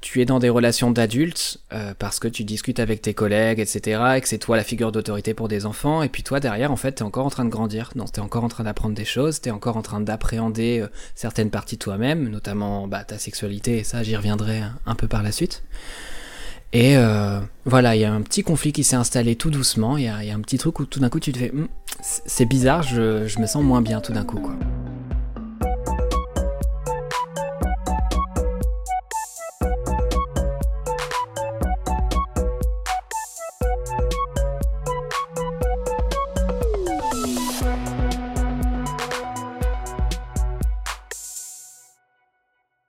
tu 0.00 0.22
es 0.22 0.24
dans 0.24 0.38
des 0.38 0.48
relations 0.48 0.90
d'adultes 0.90 1.58
euh, 1.72 1.92
parce 1.98 2.18
que 2.18 2.28
tu 2.28 2.44
discutes 2.44 2.80
avec 2.80 3.02
tes 3.02 3.12
collègues, 3.12 3.60
etc., 3.60 4.02
et 4.16 4.20
que 4.20 4.28
c'est 4.28 4.38
toi 4.38 4.56
la 4.56 4.64
figure 4.64 4.92
d'autorité 4.92 5.34
pour 5.34 5.48
des 5.48 5.66
enfants, 5.66 6.02
et 6.02 6.08
puis 6.08 6.22
toi 6.22 6.40
derrière, 6.40 6.72
en 6.72 6.76
fait, 6.76 6.92
t'es 6.92 7.02
encore 7.02 7.26
en 7.26 7.30
train 7.30 7.44
de 7.44 7.50
grandir, 7.50 7.90
donc 7.94 8.12
t'es 8.12 8.20
encore 8.20 8.44
en 8.44 8.48
train 8.48 8.64
d'apprendre 8.64 8.94
des 8.94 9.04
choses, 9.04 9.40
t'es 9.40 9.50
encore 9.50 9.76
en 9.76 9.82
train 9.82 10.00
d'appréhender 10.00 10.80
euh, 10.80 10.88
certaines 11.14 11.50
parties 11.50 11.76
de 11.76 11.82
toi-même, 11.82 12.28
notamment 12.28 12.88
bah, 12.88 13.04
ta 13.04 13.18
sexualité, 13.18 13.78
et 13.78 13.84
ça, 13.84 14.02
j'y 14.02 14.16
reviendrai 14.16 14.62
un, 14.86 14.94
peu 14.94 15.06
par 15.06 15.22
la 15.22 15.32
suite. 15.32 15.62
Et 16.72 16.96
euh, 16.96 17.40
voilà, 17.64 17.96
il 17.96 18.00
y 18.00 18.04
a 18.04 18.12
un 18.12 18.22
petit 18.22 18.44
conflit 18.44 18.72
qui 18.72 18.84
s'est 18.84 18.94
installé 18.94 19.34
tout 19.34 19.50
doucement, 19.50 19.96
il 19.96 20.04
y, 20.04 20.08
a, 20.08 20.16
un 20.18 20.40
petit 20.40 20.56
truc 20.56 20.78
où 20.78 20.84
tout 20.84 21.00
d'un 21.00 21.08
coup 21.08 21.18
tu 21.18 21.32
te 21.32 21.38
fais, 21.38 21.50
hm, 21.50 21.66
c'est 22.00 22.44
bizarre, 22.44 22.84
je, 22.84 23.40
me 23.40 23.46
sens 23.46 23.64
moins 23.64 23.82
bien 23.82 24.00
tout 24.00 24.12
d'un 24.12 24.24
coup. 24.24 24.40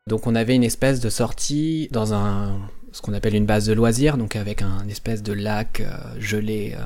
Donc 0.06 0.28
on 0.28 0.36
avait 0.36 0.56
une 0.56 0.64
espèce 0.64 1.00
de 1.00 1.10
sortie 1.10 1.88
dans 1.92 2.14
un 2.14 2.60
ce 2.92 3.02
qu'on 3.02 3.14
appelle 3.14 3.36
une 3.36 3.46
base 3.46 3.66
de 3.66 3.74
loisirs, 3.74 4.18
donc 4.18 4.36
avec 4.36 4.62
un 4.62 4.88
espèce 4.90 5.24
de 5.24 5.34
lac 5.34 5.80
euh, 5.80 6.20
gelé 6.20 6.76
euh, 6.78 6.84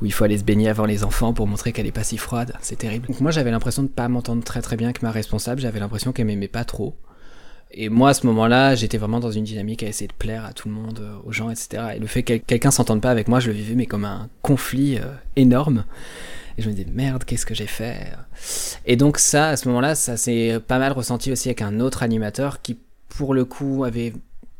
où 0.00 0.06
il 0.06 0.12
faut 0.12 0.24
aller 0.24 0.38
se 0.38 0.44
baigner 0.44 0.68
avant 0.68 0.84
les 0.84 1.04
enfants 1.04 1.32
pour 1.32 1.46
montrer 1.46 1.72
qu'elle 1.72 1.86
est 1.86 1.92
pas 1.92 2.04
si 2.04 2.18
froide. 2.18 2.54
C'est 2.60 2.76
terrible. 2.76 3.06
Donc 3.06 3.20
moi 3.20 3.30
j'avais 3.30 3.50
l'impression 3.50 3.82
de 3.82 3.88
pas 3.88 4.08
m'entendre 4.08 4.42
très 4.42 4.62
très 4.62 4.76
bien 4.76 4.88
avec 4.88 5.02
ma 5.02 5.12
responsable. 5.12 5.60
J'avais 5.60 5.78
l'impression 5.78 6.12
qu'elle 6.12 6.26
m'aimait 6.26 6.48
pas 6.48 6.64
trop. 6.64 6.96
Et 7.70 7.88
moi 7.88 8.10
à 8.10 8.14
ce 8.14 8.26
moment-là, 8.26 8.74
j'étais 8.74 8.98
vraiment 8.98 9.20
dans 9.20 9.30
une 9.30 9.44
dynamique 9.44 9.82
à 9.84 9.86
essayer 9.86 10.08
de 10.08 10.12
plaire 10.12 10.44
à 10.44 10.52
tout 10.52 10.68
le 10.68 10.74
monde, 10.74 10.98
euh, 11.00 11.16
aux 11.24 11.32
gens, 11.32 11.50
etc. 11.50 11.94
Et 11.96 11.98
le 12.00 12.06
fait 12.06 12.24
que 12.24 12.34
quelqu'un 12.34 12.72
s'entende 12.72 13.00
pas 13.00 13.10
avec 13.10 13.28
moi, 13.28 13.38
je 13.38 13.48
le 13.48 13.54
vivais 13.54 13.74
mais 13.74 13.86
comme 13.86 14.04
un 14.04 14.28
conflit 14.42 14.98
énorme. 15.36 15.84
Et 16.56 16.62
je 16.62 16.68
me 16.68 16.74
disais, 16.74 16.88
merde, 16.92 17.24
qu'est-ce 17.24 17.46
que 17.46 17.54
j'ai 17.54 17.66
fait? 17.66 18.12
Et 18.86 18.94
donc 18.94 19.18
ça, 19.18 19.48
à 19.48 19.56
ce 19.56 19.66
moment-là, 19.68 19.96
ça 19.96 20.16
s'est 20.16 20.60
pas 20.64 20.78
mal 20.78 20.92
ressenti 20.92 21.32
aussi 21.32 21.48
avec 21.48 21.62
un 21.62 21.80
autre 21.80 22.04
animateur 22.04 22.62
qui, 22.62 22.78
pour 23.08 23.34
le 23.34 23.44
coup, 23.44 23.82
avait 23.84 24.12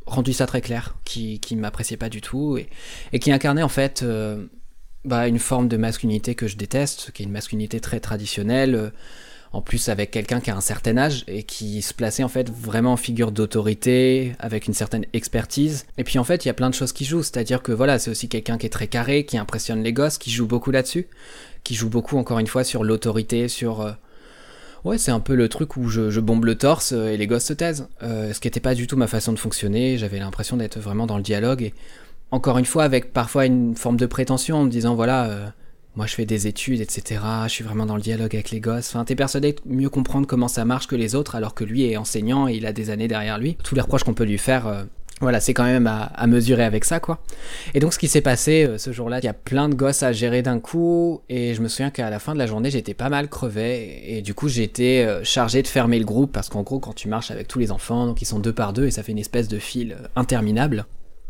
rendu 0.05 0.33
ça 0.33 0.45
très 0.45 0.61
clair, 0.61 0.95
qui, 1.03 1.39
qui 1.39 1.55
m'appréciait 1.55 1.97
pas 1.97 2.09
du 2.09 2.21
tout, 2.21 2.57
et, 2.57 2.67
et, 3.13 3.19
qui 3.19 3.31
incarnait 3.31 3.63
en 3.63 3.69
fait 3.69 4.03
euh, 4.03 4.45
bah, 5.03 5.27
une 5.27 5.39
forme 5.39 5.67
de 5.67 5.77
masculinité 5.77 6.35
que 6.35 6.47
je 6.47 6.57
déteste, 6.57 7.11
qui 7.11 7.23
est 7.23 7.25
une 7.25 7.31
masculinité 7.31 7.79
très 7.79 7.99
traditionnelle, 7.99 8.75
euh, 8.75 8.89
en 9.51 9.61
plus 9.61 9.87
avec 9.87 10.11
quelqu'un 10.11 10.41
qui 10.41 10.51
a 10.51 10.55
un 10.55 10.61
certain 10.61 10.97
âge 10.97 11.23
et 11.27 11.43
qui 11.43 11.81
se 11.81 11.93
plaçait 11.93 12.23
en 12.23 12.27
fait 12.27 12.49
vraiment 12.49 12.93
en 12.93 12.97
figure 12.97 13.31
d'autorité, 13.31 14.33
avec 14.39 14.67
une 14.67 14.73
certaine 14.73 15.05
expertise. 15.13 15.85
Et 15.97 16.03
puis 16.03 16.19
en 16.19 16.25
fait, 16.25 16.43
il 16.43 16.49
y 16.49 16.51
a 16.51 16.53
plein 16.53 16.69
de 16.69 16.75
choses 16.75 16.91
qui 16.91 17.05
jouent, 17.05 17.23
c'est-à-dire 17.23 17.63
que 17.63 17.71
voilà, 17.71 17.97
c'est 17.97 18.11
aussi 18.11 18.27
quelqu'un 18.27 18.57
qui 18.57 18.65
est 18.65 18.69
très 18.69 18.87
carré, 18.87 19.25
qui 19.25 19.37
impressionne 19.37 19.81
les 19.81 19.93
gosses, 19.93 20.17
qui 20.17 20.29
joue 20.29 20.45
beaucoup 20.45 20.71
là-dessus, 20.71 21.07
qui 21.63 21.73
joue 21.73 21.89
beaucoup 21.89 22.17
encore 22.17 22.39
une 22.39 22.47
fois 22.47 22.63
sur 22.65 22.83
l'autorité, 22.83 23.47
sur 23.47 23.81
euh, 23.81 23.91
ouais 24.85 24.97
c'est 24.97 25.11
un 25.11 25.19
peu 25.19 25.35
le 25.35 25.49
truc 25.49 25.75
où 25.77 25.89
je, 25.89 26.19
bombe 26.19 26.45
le 26.45 26.55
torse 26.55 26.93
euh, 26.93 27.09
et 27.09 27.17
les 27.17 27.27
gosses 27.27 27.45
se 27.45 27.53
taisent. 27.53 27.87
Euh, 28.03 28.31
ce 28.31 28.39
qui 28.39 28.47
n'était 28.47 28.59
pas 28.59 28.75
du 28.75 28.87
tout 28.87 28.95
ma 28.95 29.07
façon 29.07 29.33
de 29.33 29.39
fonctionner. 29.39 29.97
J'avais 29.97 30.19
l'impression 30.19 30.57
d'être 30.57 30.79
vraiment 30.79 31.05
dans 31.05 31.17
le 31.17 31.23
dialogue 31.23 31.63
et 31.63 31.73
encore 32.31 32.57
une 32.57 32.65
fois 32.65 32.83
avec 32.83 33.11
parfois 33.11 33.45
une 33.45 33.75
forme 33.75 33.97
de 33.97 34.05
prétention 34.05 34.57
en 34.57 34.63
me 34.63 34.69
disant 34.69 34.95
voilà 34.95 35.53
moi 35.95 36.05
je 36.05 36.15
fais 36.15 36.25
des 36.25 36.47
études 36.47 36.81
etc. 36.81 37.21
Je 37.45 37.49
suis 37.49 37.63
vraiment 37.63 37.85
dans 37.85 37.95
le 37.95 38.01
dialogue 38.01 38.35
avec 38.35 38.51
les 38.51 38.59
gosses. 38.59 38.89
Enfin 38.89 39.03
t'es 39.05 39.15
persuadé 39.15 39.53
de 39.53 39.59
mieux 39.65 39.89
comprendre 39.89 40.27
comment 40.27 40.47
ça 40.47 40.65
marche 40.65 40.87
que 40.87 40.95
les 40.95 41.15
autres 41.15 41.35
alors 41.35 41.53
que 41.53 41.63
lui 41.63 41.83
est 41.83 41.97
enseignant 41.97 42.47
et 42.47 42.55
il 42.55 42.65
a 42.65 42.73
des 42.73 42.89
années 42.89 43.07
derrière 43.07 43.37
lui. 43.37 43.57
Tous 43.63 43.75
les 43.75 43.81
reproches 43.81 44.03
qu'on 44.03 44.13
peut 44.13 44.25
lui 44.25 44.37
faire 44.37 44.85
voilà, 45.21 45.39
c'est 45.39 45.53
quand 45.53 45.63
même 45.63 45.87
à, 45.87 46.27
mesurer 46.27 46.63
avec 46.63 46.83
ça, 46.83 46.99
quoi. 46.99 47.19
Et 47.73 47.79
donc, 47.79 47.93
ce 47.93 47.99
qui 47.99 48.09
s'est 48.09 48.21
passé 48.21 48.65
euh, 48.65 48.77
ce 48.77 48.91
jour-là, 48.91 49.19
il 49.19 49.25
y 49.25 49.29
a 49.29 49.33
plein 49.33 49.69
de 49.69 49.73
gosses 49.73 50.03
à 50.03 50.11
gérer 50.11 50.41
d'un 50.41 50.59
coup, 50.59 51.21
et 51.29 51.53
je 51.53 51.61
me 51.61 51.69
souviens 51.69 51.89
qu'à 51.89 52.09
la 52.09 52.19
fin 52.19 52.33
de 52.33 52.39
la 52.39 52.47
journée, 52.47 52.69
j'étais 52.69 52.93
pas 52.93 53.07
mal 53.07 53.29
crevé, 53.29 54.17
et, 54.17 54.21
du 54.21 54.33
coup, 54.33 54.49
j'étais 54.49 55.05
euh, 55.07 55.23
chargé 55.23 55.61
de 55.61 55.67
fermer 55.67 55.99
le 55.99 56.05
groupe, 56.05 56.33
parce 56.33 56.49
qu'en 56.49 56.63
gros, 56.63 56.79
quand 56.79 56.93
tu 56.93 57.07
marches 57.07 57.31
avec 57.31 57.47
tous 57.47 57.59
les 57.59 57.71
enfants, 57.71 58.07
donc 58.07 58.21
ils 58.21 58.25
sont 58.25 58.39
deux 58.39 58.51
par 58.51 58.73
deux, 58.73 58.87
et 58.87 58.91
ça 58.91 59.03
fait 59.03 59.13
une 59.13 59.19
espèce 59.19 59.47
de 59.47 59.57
fil 59.57 59.93
euh, 59.93 60.07
interminable. 60.17 60.85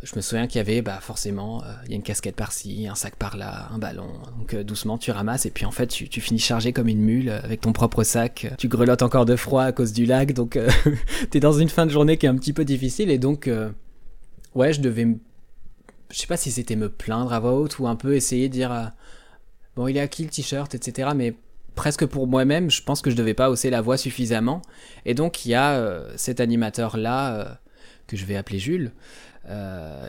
Je 0.05 0.15
me 0.15 0.21
souviens 0.21 0.47
qu'il 0.47 0.59
y 0.59 0.61
avait, 0.61 0.81
bah, 0.81 0.99
forcément, 1.01 1.63
il 1.85 1.89
y 1.89 1.93
a 1.93 1.95
une 1.97 2.03
casquette 2.03 2.35
par-ci, 2.35 2.87
un 2.87 2.95
sac 2.95 3.15
par-là, 3.15 3.69
un 3.73 3.79
ballon. 3.79 4.07
Donc, 4.37 4.55
doucement, 4.55 4.97
tu 4.97 5.11
ramasses, 5.11 5.45
et 5.45 5.49
puis 5.51 5.65
en 5.65 5.71
fait, 5.71 5.87
tu, 5.87 6.21
finis 6.21 6.39
chargé 6.39 6.71
comme 6.73 6.87
une 6.87 7.01
mule 7.01 7.29
avec 7.29 7.61
ton 7.61 7.73
propre 7.73 8.03
sac. 8.03 8.53
Tu 8.57 8.67
grelottes 8.67 9.01
encore 9.01 9.25
de 9.25 9.35
froid 9.35 9.63
à 9.63 9.71
cause 9.71 9.93
du 9.93 10.05
lac, 10.05 10.31
donc 10.33 10.57
t'es 11.31 11.39
dans 11.39 11.53
une 11.53 11.69
fin 11.69 11.85
de 11.85 11.91
journée 11.91 12.17
qui 12.17 12.27
est 12.27 12.29
un 12.29 12.37
petit 12.37 12.53
peu 12.53 12.63
difficile, 12.63 13.09
et 13.09 13.17
donc 13.17 13.49
ouais, 14.55 14.73
je 14.73 14.81
devais 14.81 15.07
Je 16.09 16.17
sais 16.17 16.27
pas 16.27 16.37
si 16.37 16.49
c'était 16.51 16.75
me 16.75 16.89
plaindre 16.89 17.31
à 17.31 17.39
voix 17.39 17.53
haute 17.53 17.77
ou 17.79 17.87
un 17.87 17.95
peu 17.95 18.15
essayer 18.15 18.49
de 18.49 18.53
dire 18.53 18.71
euh, 18.71 18.85
bon, 19.75 19.87
il 19.87 19.97
est 19.97 20.01
à 20.01 20.07
qui 20.07 20.23
le 20.23 20.29
t-shirt, 20.29 20.73
etc. 20.73 21.09
Mais 21.15 21.35
presque 21.75 22.05
pour 22.05 22.25
moi-même, 22.25 22.71
je 22.71 22.81
pense 22.81 23.01
que 23.01 23.11
je 23.11 23.15
devais 23.15 23.33
pas 23.33 23.49
hausser 23.49 23.69
la 23.69 23.81
voix 23.81 23.97
suffisamment. 23.97 24.61
Et 25.05 25.13
donc 25.13 25.45
il 25.45 25.49
y 25.49 25.55
a 25.55 25.75
euh, 25.75 26.11
cet 26.15 26.39
animateur 26.39 26.97
là 26.97 27.35
euh, 27.35 27.45
que 28.07 28.17
je 28.17 28.25
vais 28.25 28.35
appeler 28.35 28.59
Jules. 28.59 28.91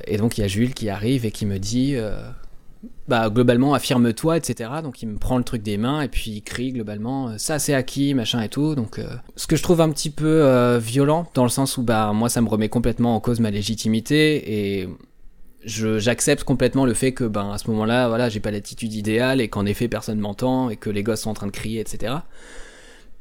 Et 0.06 0.16
donc 0.16 0.38
il 0.38 0.40
y 0.40 0.44
a 0.44 0.48
Jules 0.48 0.74
qui 0.74 0.88
arrive 0.88 1.26
et 1.26 1.30
qui 1.30 1.46
me 1.46 1.58
dit 1.58 1.96
bah 3.08 3.30
globalement 3.30 3.74
affirme-toi 3.74 4.36
etc 4.36 4.70
donc 4.82 5.02
il 5.02 5.08
me 5.08 5.18
prend 5.18 5.38
le 5.38 5.44
truc 5.44 5.62
des 5.62 5.76
mains 5.76 6.02
et 6.02 6.08
puis 6.08 6.30
il 6.30 6.42
crie 6.42 6.72
globalement 6.72 7.36
ça 7.38 7.58
c'est 7.58 7.74
acquis 7.74 8.14
machin 8.14 8.40
et 8.42 8.48
tout. 8.48 8.74
Donc 8.74 9.00
ce 9.36 9.46
que 9.46 9.56
je 9.56 9.62
trouve 9.62 9.80
un 9.80 9.90
petit 9.90 10.10
peu 10.10 10.76
violent 10.78 11.28
dans 11.34 11.44
le 11.44 11.50
sens 11.50 11.76
où 11.76 11.82
bah 11.82 12.12
moi 12.14 12.28
ça 12.28 12.40
me 12.40 12.48
remet 12.48 12.68
complètement 12.68 13.14
en 13.14 13.20
cause 13.20 13.40
ma 13.40 13.50
légitimité 13.50 14.80
et 14.80 14.88
j'accepte 15.64 16.44
complètement 16.44 16.86
le 16.86 16.94
fait 16.94 17.12
que 17.12 17.24
ben 17.24 17.50
à 17.50 17.58
ce 17.58 17.68
moment-là 17.70 18.08
voilà 18.08 18.28
j'ai 18.28 18.40
pas 18.40 18.50
l'attitude 18.50 18.94
idéale 18.94 19.40
et 19.40 19.48
qu'en 19.48 19.66
effet 19.66 19.88
personne 19.88 20.18
m'entend 20.20 20.70
et 20.70 20.76
que 20.76 20.90
les 20.90 21.02
gosses 21.02 21.22
sont 21.22 21.30
en 21.30 21.34
train 21.34 21.48
de 21.48 21.52
crier 21.52 21.80
etc 21.80 22.14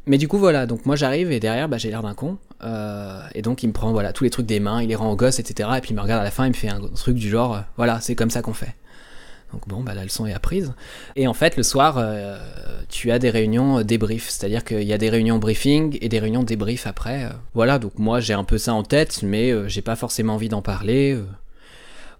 mais 0.05 0.19
du 0.19 0.27
coup 0.27 0.37
voilà. 0.37 0.67
Donc 0.67 0.85
moi 0.85 0.95
j'arrive 0.95 1.31
et 1.31 1.39
derrière 1.39 1.67
bah, 1.67 1.77
j'ai 1.77 1.89
l'air 1.89 2.03
d'un 2.03 2.13
con 2.13 2.37
et 2.61 3.41
donc 3.41 3.63
il 3.63 3.67
me 3.67 3.73
prend 3.73 3.91
voilà 3.91 4.11
tous 4.11 4.23
les 4.23 4.29
trucs 4.29 4.45
des 4.45 4.59
mains 4.59 4.81
il 4.81 4.89
les 4.89 4.95
rend 4.95 5.11
aux 5.11 5.15
gosses 5.15 5.39
etc 5.39 5.69
et 5.77 5.81
puis 5.81 5.91
il 5.91 5.95
me 5.95 6.01
regarde 6.01 6.21
à 6.21 6.23
la 6.23 6.31
fin 6.31 6.45
il 6.45 6.49
me 6.49 6.53
fait 6.53 6.69
un 6.69 6.79
truc 6.95 7.15
du 7.15 7.29
genre 7.29 7.63
voilà 7.77 7.99
c'est 7.99 8.15
comme 8.15 8.31
ça 8.31 8.41
qu'on 8.41 8.53
fait 8.53 8.75
donc 9.55 9.69
bon, 9.69 9.81
bah, 9.81 9.93
la 9.93 10.03
leçon 10.03 10.25
est 10.25 10.33
apprise. 10.33 10.73
Et 11.15 11.27
en 11.27 11.33
fait, 11.33 11.55
le 11.55 11.63
soir, 11.63 11.95
euh, 11.97 12.37
tu 12.89 13.11
as 13.11 13.19
des 13.19 13.29
réunions 13.29 13.79
euh, 13.79 13.83
débrief, 13.83 14.27
c'est-à-dire 14.29 14.65
qu'il 14.65 14.83
y 14.83 14.91
a 14.91 14.97
des 14.97 15.09
réunions 15.09 15.37
briefing 15.37 15.97
et 16.01 16.09
des 16.09 16.19
réunions 16.19 16.43
débrief 16.43 16.87
après. 16.87 17.23
Euh. 17.23 17.29
Voilà, 17.53 17.79
donc 17.79 17.97
moi 17.97 18.19
j'ai 18.19 18.33
un 18.33 18.43
peu 18.43 18.57
ça 18.57 18.73
en 18.73 18.83
tête, 18.83 19.23
mais 19.23 19.53
j'ai 19.69 19.81
pas 19.81 19.95
forcément 19.95 20.33
envie 20.35 20.49
d'en 20.49 20.61
parler. 20.61 21.17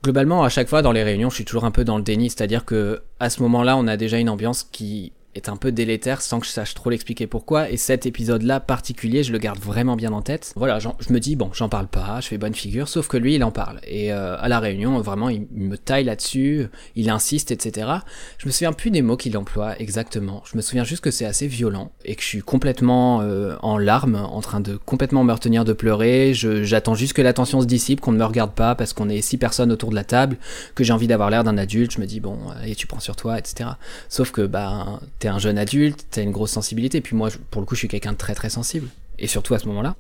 Globalement, 0.02 0.44
à 0.44 0.50
chaque 0.50 0.70
fois 0.70 0.82
dans 0.82 0.94
les 0.94 1.04
réunions, 1.04 1.30
je 1.30 1.36
suis 1.36 1.46
toujours 1.46 1.66
un 1.66 1.72
peu 1.72 1.84
dans 1.84 1.98
le 1.98 2.04
déni, 2.04 2.30
c'est-à-dire 2.30 2.64
que 2.64 3.02
à 3.20 3.30
ce 3.30 3.42
moment-là, 3.42 3.76
on 3.76 3.86
a 3.88 3.98
déjà 3.98 4.18
une 4.18 4.30
ambiance 4.30 4.64
qui 4.64 5.12
est 5.36 5.50
un 5.50 5.58
peu 5.58 5.72
délétère 5.72 6.22
sans 6.22 6.40
que 6.40 6.46
je 6.46 6.52
sache 6.52 6.74
trop 6.74 6.90
l'expliquer 6.90 7.28
pourquoi. 7.28 7.70
Et 7.70 7.78
cet 7.78 8.06
épisode-là 8.06 8.60
particulier, 8.60 9.24
je 9.24 9.32
le 9.32 9.38
garde 9.38 9.60
vraiment 9.60 9.96
bien 9.96 10.14
en 10.14 10.22
tête. 10.22 10.54
Voilà, 10.56 10.80
je 10.80 11.14
me 11.14 11.20
dis, 11.20 11.36
bon, 11.36 11.50
j'en 11.54 11.70
parle 11.70 11.88
pas, 11.88 12.20
je 12.22 12.28
fais 12.28 12.38
bonne 12.38 12.56
figure, 12.56 12.88
sauf 12.88 13.08
que 13.08 13.18
lui, 13.18 13.36
il 13.36 13.44
en 13.44 13.52
parle. 13.52 13.80
Et 13.86 14.14
euh, 14.14 14.38
à 14.40 14.48
la 14.48 14.60
réunion, 14.60 15.00
vraiment, 15.02 15.30
il, 15.30 15.46
me 15.52 15.78
taille 15.78 16.06
là-dessus, 16.06 16.68
il 16.96 17.10
insiste, 17.10 17.52
etc. 17.52 17.90
Je 18.38 18.48
me 18.48 18.52
souviens 18.52 18.74
plus 18.74 18.92
des 18.92 19.02
mots 19.02 19.18
qu'il 19.18 19.38
emploie 19.38 19.80
exactement. 19.80 20.42
Je 20.50 20.56
me 20.56 20.62
souviens 20.62 20.84
juste 20.84 21.04
que 21.04 21.12
c'est 21.12 21.26
assez 21.26 21.48
violent 21.48 21.92
et 22.06 22.16
que 22.16 22.22
je 22.22 22.28
suis 22.28 22.42
complètement 22.42 23.22
euh, 23.22 23.56
en 23.62 23.78
larmes, 23.78 24.16
en 24.16 24.42
train 24.42 24.62
de 24.62 24.78
complètement 24.78 25.24
me 25.24 25.34
retenir 25.34 25.66
de 25.66 25.74
pleurer. 25.74 26.34
J'attends 26.34 26.96
juste 26.96 27.14
que 27.14 27.22
l'attention 27.22 27.62
se 27.62 27.66
dissipe, 27.66 28.00
qu'on 28.00 28.14
ne 28.14 28.18
me 28.18 28.26
regarde 28.26 28.54
pas 28.54 28.76
parce 28.76 28.94
qu'on 28.94 29.10
est 29.10 29.22
six 29.22 29.38
personnes 29.38 29.72
autour 29.72 29.90
de 29.90 29.96
la 29.96 30.04
table, 30.04 30.38
que 30.76 30.84
j'ai 30.84 30.94
envie 30.94 31.08
d'avoir 31.08 31.30
l'air 31.30 31.44
d'un 31.44 31.58
adulte. 31.58 31.92
Je 31.92 32.00
me 32.00 32.06
dis, 32.06 32.20
bon, 32.20 32.38
allez, 32.62 32.76
tu 32.76 32.88
prends 32.88 33.00
sur 33.00 33.16
toi, 33.16 33.38
etc. 33.38 33.72
Sauf 34.08 34.32
que, 34.32 34.46
bah, 34.46 35.00
un 35.28 35.40
jeune 35.40 35.58
adulte, 35.58 36.08
t'as 36.12 36.22
une 36.22 36.32
grosse 36.32 36.52
sensibilité, 36.52 37.02
puis 37.02 37.16
moi, 37.16 37.30
pour 37.52 37.62
le 37.62 37.66
coup, 37.66 37.76
je 37.76 37.80
suis 37.80 37.88
quelqu'un 37.88 38.14
de 38.14 38.18
très 38.18 38.36
très 38.36 38.50
sensible, 38.50 38.88
et 39.20 39.28
surtout 39.28 39.54
à 39.54 39.60
ce 39.60 39.68
moment-là. 39.68 39.96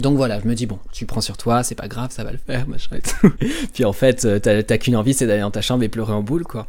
Donc 0.00 0.16
voilà, 0.16 0.40
je 0.40 0.48
me 0.48 0.54
dis, 0.54 0.66
bon, 0.66 0.78
tu 0.92 1.04
prends 1.04 1.20
sur 1.20 1.36
toi, 1.36 1.62
c'est 1.62 1.74
pas 1.74 1.88
grave, 1.88 2.10
ça 2.10 2.24
va 2.24 2.32
le 2.32 2.38
faire, 2.38 2.66
machin 2.68 2.96
et 2.96 3.00
tout. 3.02 3.32
puis 3.74 3.84
en 3.84 3.92
fait, 3.92 4.24
euh, 4.24 4.38
t'as 4.38 4.78
qu'une 4.78 4.96
envie, 4.96 5.12
c'est 5.14 5.26
d'aller 5.26 5.42
dans 5.42 5.50
ta 5.50 5.60
chambre 5.60 5.82
et 5.84 5.88
pleurer 5.88 6.12
en 6.12 6.22
boule, 6.22 6.44
quoi. 6.44 6.66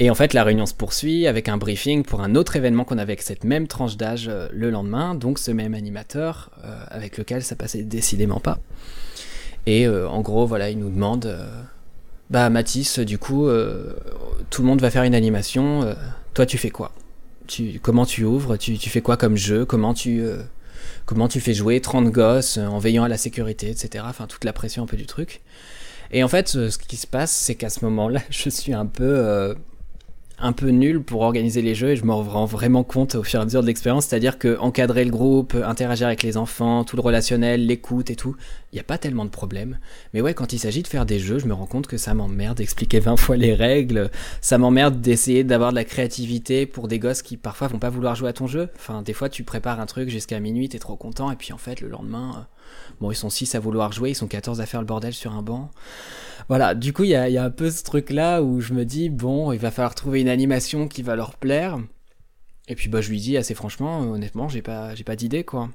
Et 0.00 0.10
en 0.10 0.14
fait, 0.14 0.32
la 0.32 0.44
réunion 0.44 0.66
se 0.66 0.74
poursuit 0.74 1.26
avec 1.26 1.48
un 1.48 1.56
briefing 1.56 2.04
pour 2.04 2.20
un 2.20 2.36
autre 2.36 2.54
événement 2.54 2.84
qu'on 2.84 2.98
avait 2.98 3.12
avec 3.12 3.22
cette 3.22 3.42
même 3.42 3.66
tranche 3.66 3.96
d'âge 3.96 4.28
euh, 4.28 4.48
le 4.52 4.70
lendemain, 4.70 5.14
donc 5.14 5.38
ce 5.38 5.50
même 5.50 5.74
animateur 5.74 6.50
euh, 6.62 6.84
avec 6.88 7.16
lequel 7.16 7.42
ça 7.42 7.56
passait 7.56 7.82
décidément 7.82 8.38
pas. 8.38 8.58
Et 9.66 9.86
en 9.86 10.22
gros, 10.22 10.46
voilà, 10.46 10.70
il 10.70 10.78
nous 10.78 10.88
demande, 10.88 11.36
bah 12.30 12.48
Mathis, 12.48 13.00
du 13.00 13.18
coup, 13.18 13.46
tout 14.48 14.62
le 14.62 14.66
monde 14.66 14.80
va 14.80 14.90
faire 14.90 15.02
une 15.02 15.14
animation, 15.14 15.94
toi 16.32 16.46
tu 16.46 16.56
fais 16.56 16.70
quoi? 16.70 16.90
Comment 17.82 18.06
tu 18.06 18.24
ouvres, 18.24 18.56
tu, 18.56 18.76
fais 18.76 19.00
quoi 19.00 19.16
comme 19.16 19.36
jeu, 19.36 19.64
comment 19.64 19.94
tu, 19.94 20.20
euh, 20.20 20.42
comment 21.06 21.28
tu 21.28 21.40
fais 21.40 21.54
jouer 21.54 21.80
30 21.80 22.10
gosses 22.10 22.58
euh, 22.58 22.66
en 22.66 22.78
veillant 22.78 23.04
à 23.04 23.08
la 23.08 23.16
sécurité, 23.16 23.70
etc. 23.70 24.04
Enfin, 24.06 24.26
toute 24.26 24.44
la 24.44 24.52
pression 24.52 24.82
un 24.82 24.86
peu 24.86 24.96
du 24.96 25.06
truc. 25.06 25.40
Et 26.10 26.22
en 26.22 26.28
fait, 26.28 26.48
ce, 26.48 26.78
qui 26.78 26.96
se 26.96 27.06
passe, 27.06 27.32
c'est 27.32 27.54
qu'à 27.54 27.70
ce 27.70 27.84
moment-là, 27.84 28.20
je 28.30 28.48
suis 28.48 28.72
un 28.72 28.86
peu 28.86 29.04
euh, 29.04 29.54
un 30.40 30.52
peu 30.52 30.68
nul 30.68 31.02
pour 31.02 31.22
organiser 31.22 31.62
les 31.62 31.74
jeux 31.74 31.90
et 31.90 31.96
je 31.96 32.04
me 32.04 32.12
rends 32.12 32.46
vraiment 32.46 32.84
compte 32.84 33.14
au 33.14 33.22
fur 33.22 33.40
et 33.40 33.42
à 33.42 33.44
mesure 33.44 33.62
de 33.62 33.66
l'expérience, 33.66 34.06
c'est-à-dire 34.06 34.38
que 34.38 34.56
encadrer 34.58 35.04
le 35.04 35.10
groupe, 35.10 35.54
interagir 35.54 36.06
avec 36.06 36.22
les 36.22 36.36
enfants, 36.36 36.84
tout 36.84 36.96
le 36.96 37.02
relationnel, 37.02 37.66
l'écoute 37.66 38.10
et 38.10 38.16
tout, 38.16 38.36
il 38.72 38.76
n'y 38.76 38.80
a 38.80 38.84
pas 38.84 38.98
tellement 38.98 39.24
de 39.24 39.30
problèmes. 39.30 39.78
Mais 40.14 40.20
ouais, 40.20 40.34
quand 40.34 40.52
il 40.52 40.58
s'agit 40.58 40.82
de 40.82 40.88
faire 40.88 41.06
des 41.06 41.18
jeux, 41.18 41.38
je 41.38 41.46
me 41.46 41.54
rends 41.54 41.66
compte 41.66 41.86
que 41.86 41.96
ça 41.96 42.14
m'emmerde 42.14 42.58
d'expliquer 42.58 43.00
20 43.08 43.16
fois 43.16 43.36
les 43.36 43.54
règles, 43.54 44.10
ça 44.40 44.58
m'emmerde 44.58 45.00
d'essayer 45.00 45.44
d'avoir 45.44 45.70
de 45.70 45.76
la 45.76 45.84
créativité 45.84 46.66
pour 46.66 46.88
des 46.88 46.98
gosses 46.98 47.22
qui 47.22 47.36
parfois 47.36 47.68
vont 47.68 47.78
pas 47.78 47.90
vouloir 47.90 48.14
jouer 48.14 48.28
à 48.28 48.32
ton 48.32 48.46
jeu. 48.46 48.68
Enfin, 48.76 49.02
des 49.02 49.12
fois 49.12 49.28
tu 49.28 49.44
prépares 49.44 49.80
un 49.80 49.86
truc 49.86 50.08
jusqu'à 50.08 50.40
minuit, 50.40 50.68
t'es 50.68 50.78
trop 50.78 50.96
content 50.96 51.30
et 51.30 51.36
puis 51.36 51.52
en 51.52 51.58
fait 51.58 51.80
le 51.80 51.88
lendemain, 51.88 52.32
euh, 52.36 52.42
bon 53.00 53.10
ils 53.10 53.16
sont 53.16 53.30
6 53.30 53.54
à 53.54 53.60
vouloir 53.60 53.92
jouer, 53.92 54.10
ils 54.10 54.14
sont 54.14 54.28
14 54.28 54.60
à 54.60 54.66
faire 54.66 54.80
le 54.80 54.86
bordel 54.86 55.12
sur 55.12 55.32
un 55.32 55.42
banc. 55.42 55.70
Voilà, 56.48 56.74
du 56.74 56.94
coup, 56.94 57.04
il 57.04 57.10
y 57.10 57.14
a, 57.14 57.44
un 57.44 57.50
peu 57.50 57.70
ce 57.70 57.82
truc-là 57.82 58.42
où 58.42 58.60
je 58.60 58.72
me 58.72 58.84
dis, 58.86 59.10
bon, 59.10 59.52
il 59.52 59.58
va 59.58 59.70
falloir 59.70 59.94
trouver 59.94 60.22
une 60.22 60.30
animation 60.30 60.88
qui 60.88 61.02
va 61.02 61.14
leur 61.14 61.34
plaire. 61.36 61.78
Et 62.68 62.74
puis, 62.74 62.88
bah, 62.88 63.02
je 63.02 63.10
lui 63.10 63.20
dis 63.20 63.36
assez 63.36 63.54
franchement, 63.54 64.00
honnêtement, 64.00 64.48
j'ai 64.48 64.62
pas, 64.62 64.94
j'ai 64.94 65.04
pas 65.04 65.14
d'idée, 65.14 65.44
quoi. 65.44 65.68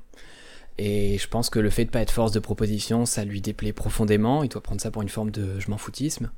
Et 0.79 1.19
je 1.19 1.27
pense 1.27 1.51
que 1.51 1.59
le 1.59 1.69
fait 1.69 1.85
de 1.85 1.91
pas 1.91 2.01
être 2.01 2.11
force 2.11 2.31
de 2.31 2.39
proposition, 2.39 3.05
ça 3.05 3.23
lui 3.23 3.41
déplaît 3.41 3.73
profondément. 3.73 4.43
Il 4.43 4.49
doit 4.49 4.61
prendre 4.61 4.81
ça 4.81 4.89
pour 4.89 5.03
une 5.03 5.09
forme 5.09 5.29
de 5.29 5.59
je 5.59 5.69
m'en 5.69 5.77
foutisme. 5.77 6.31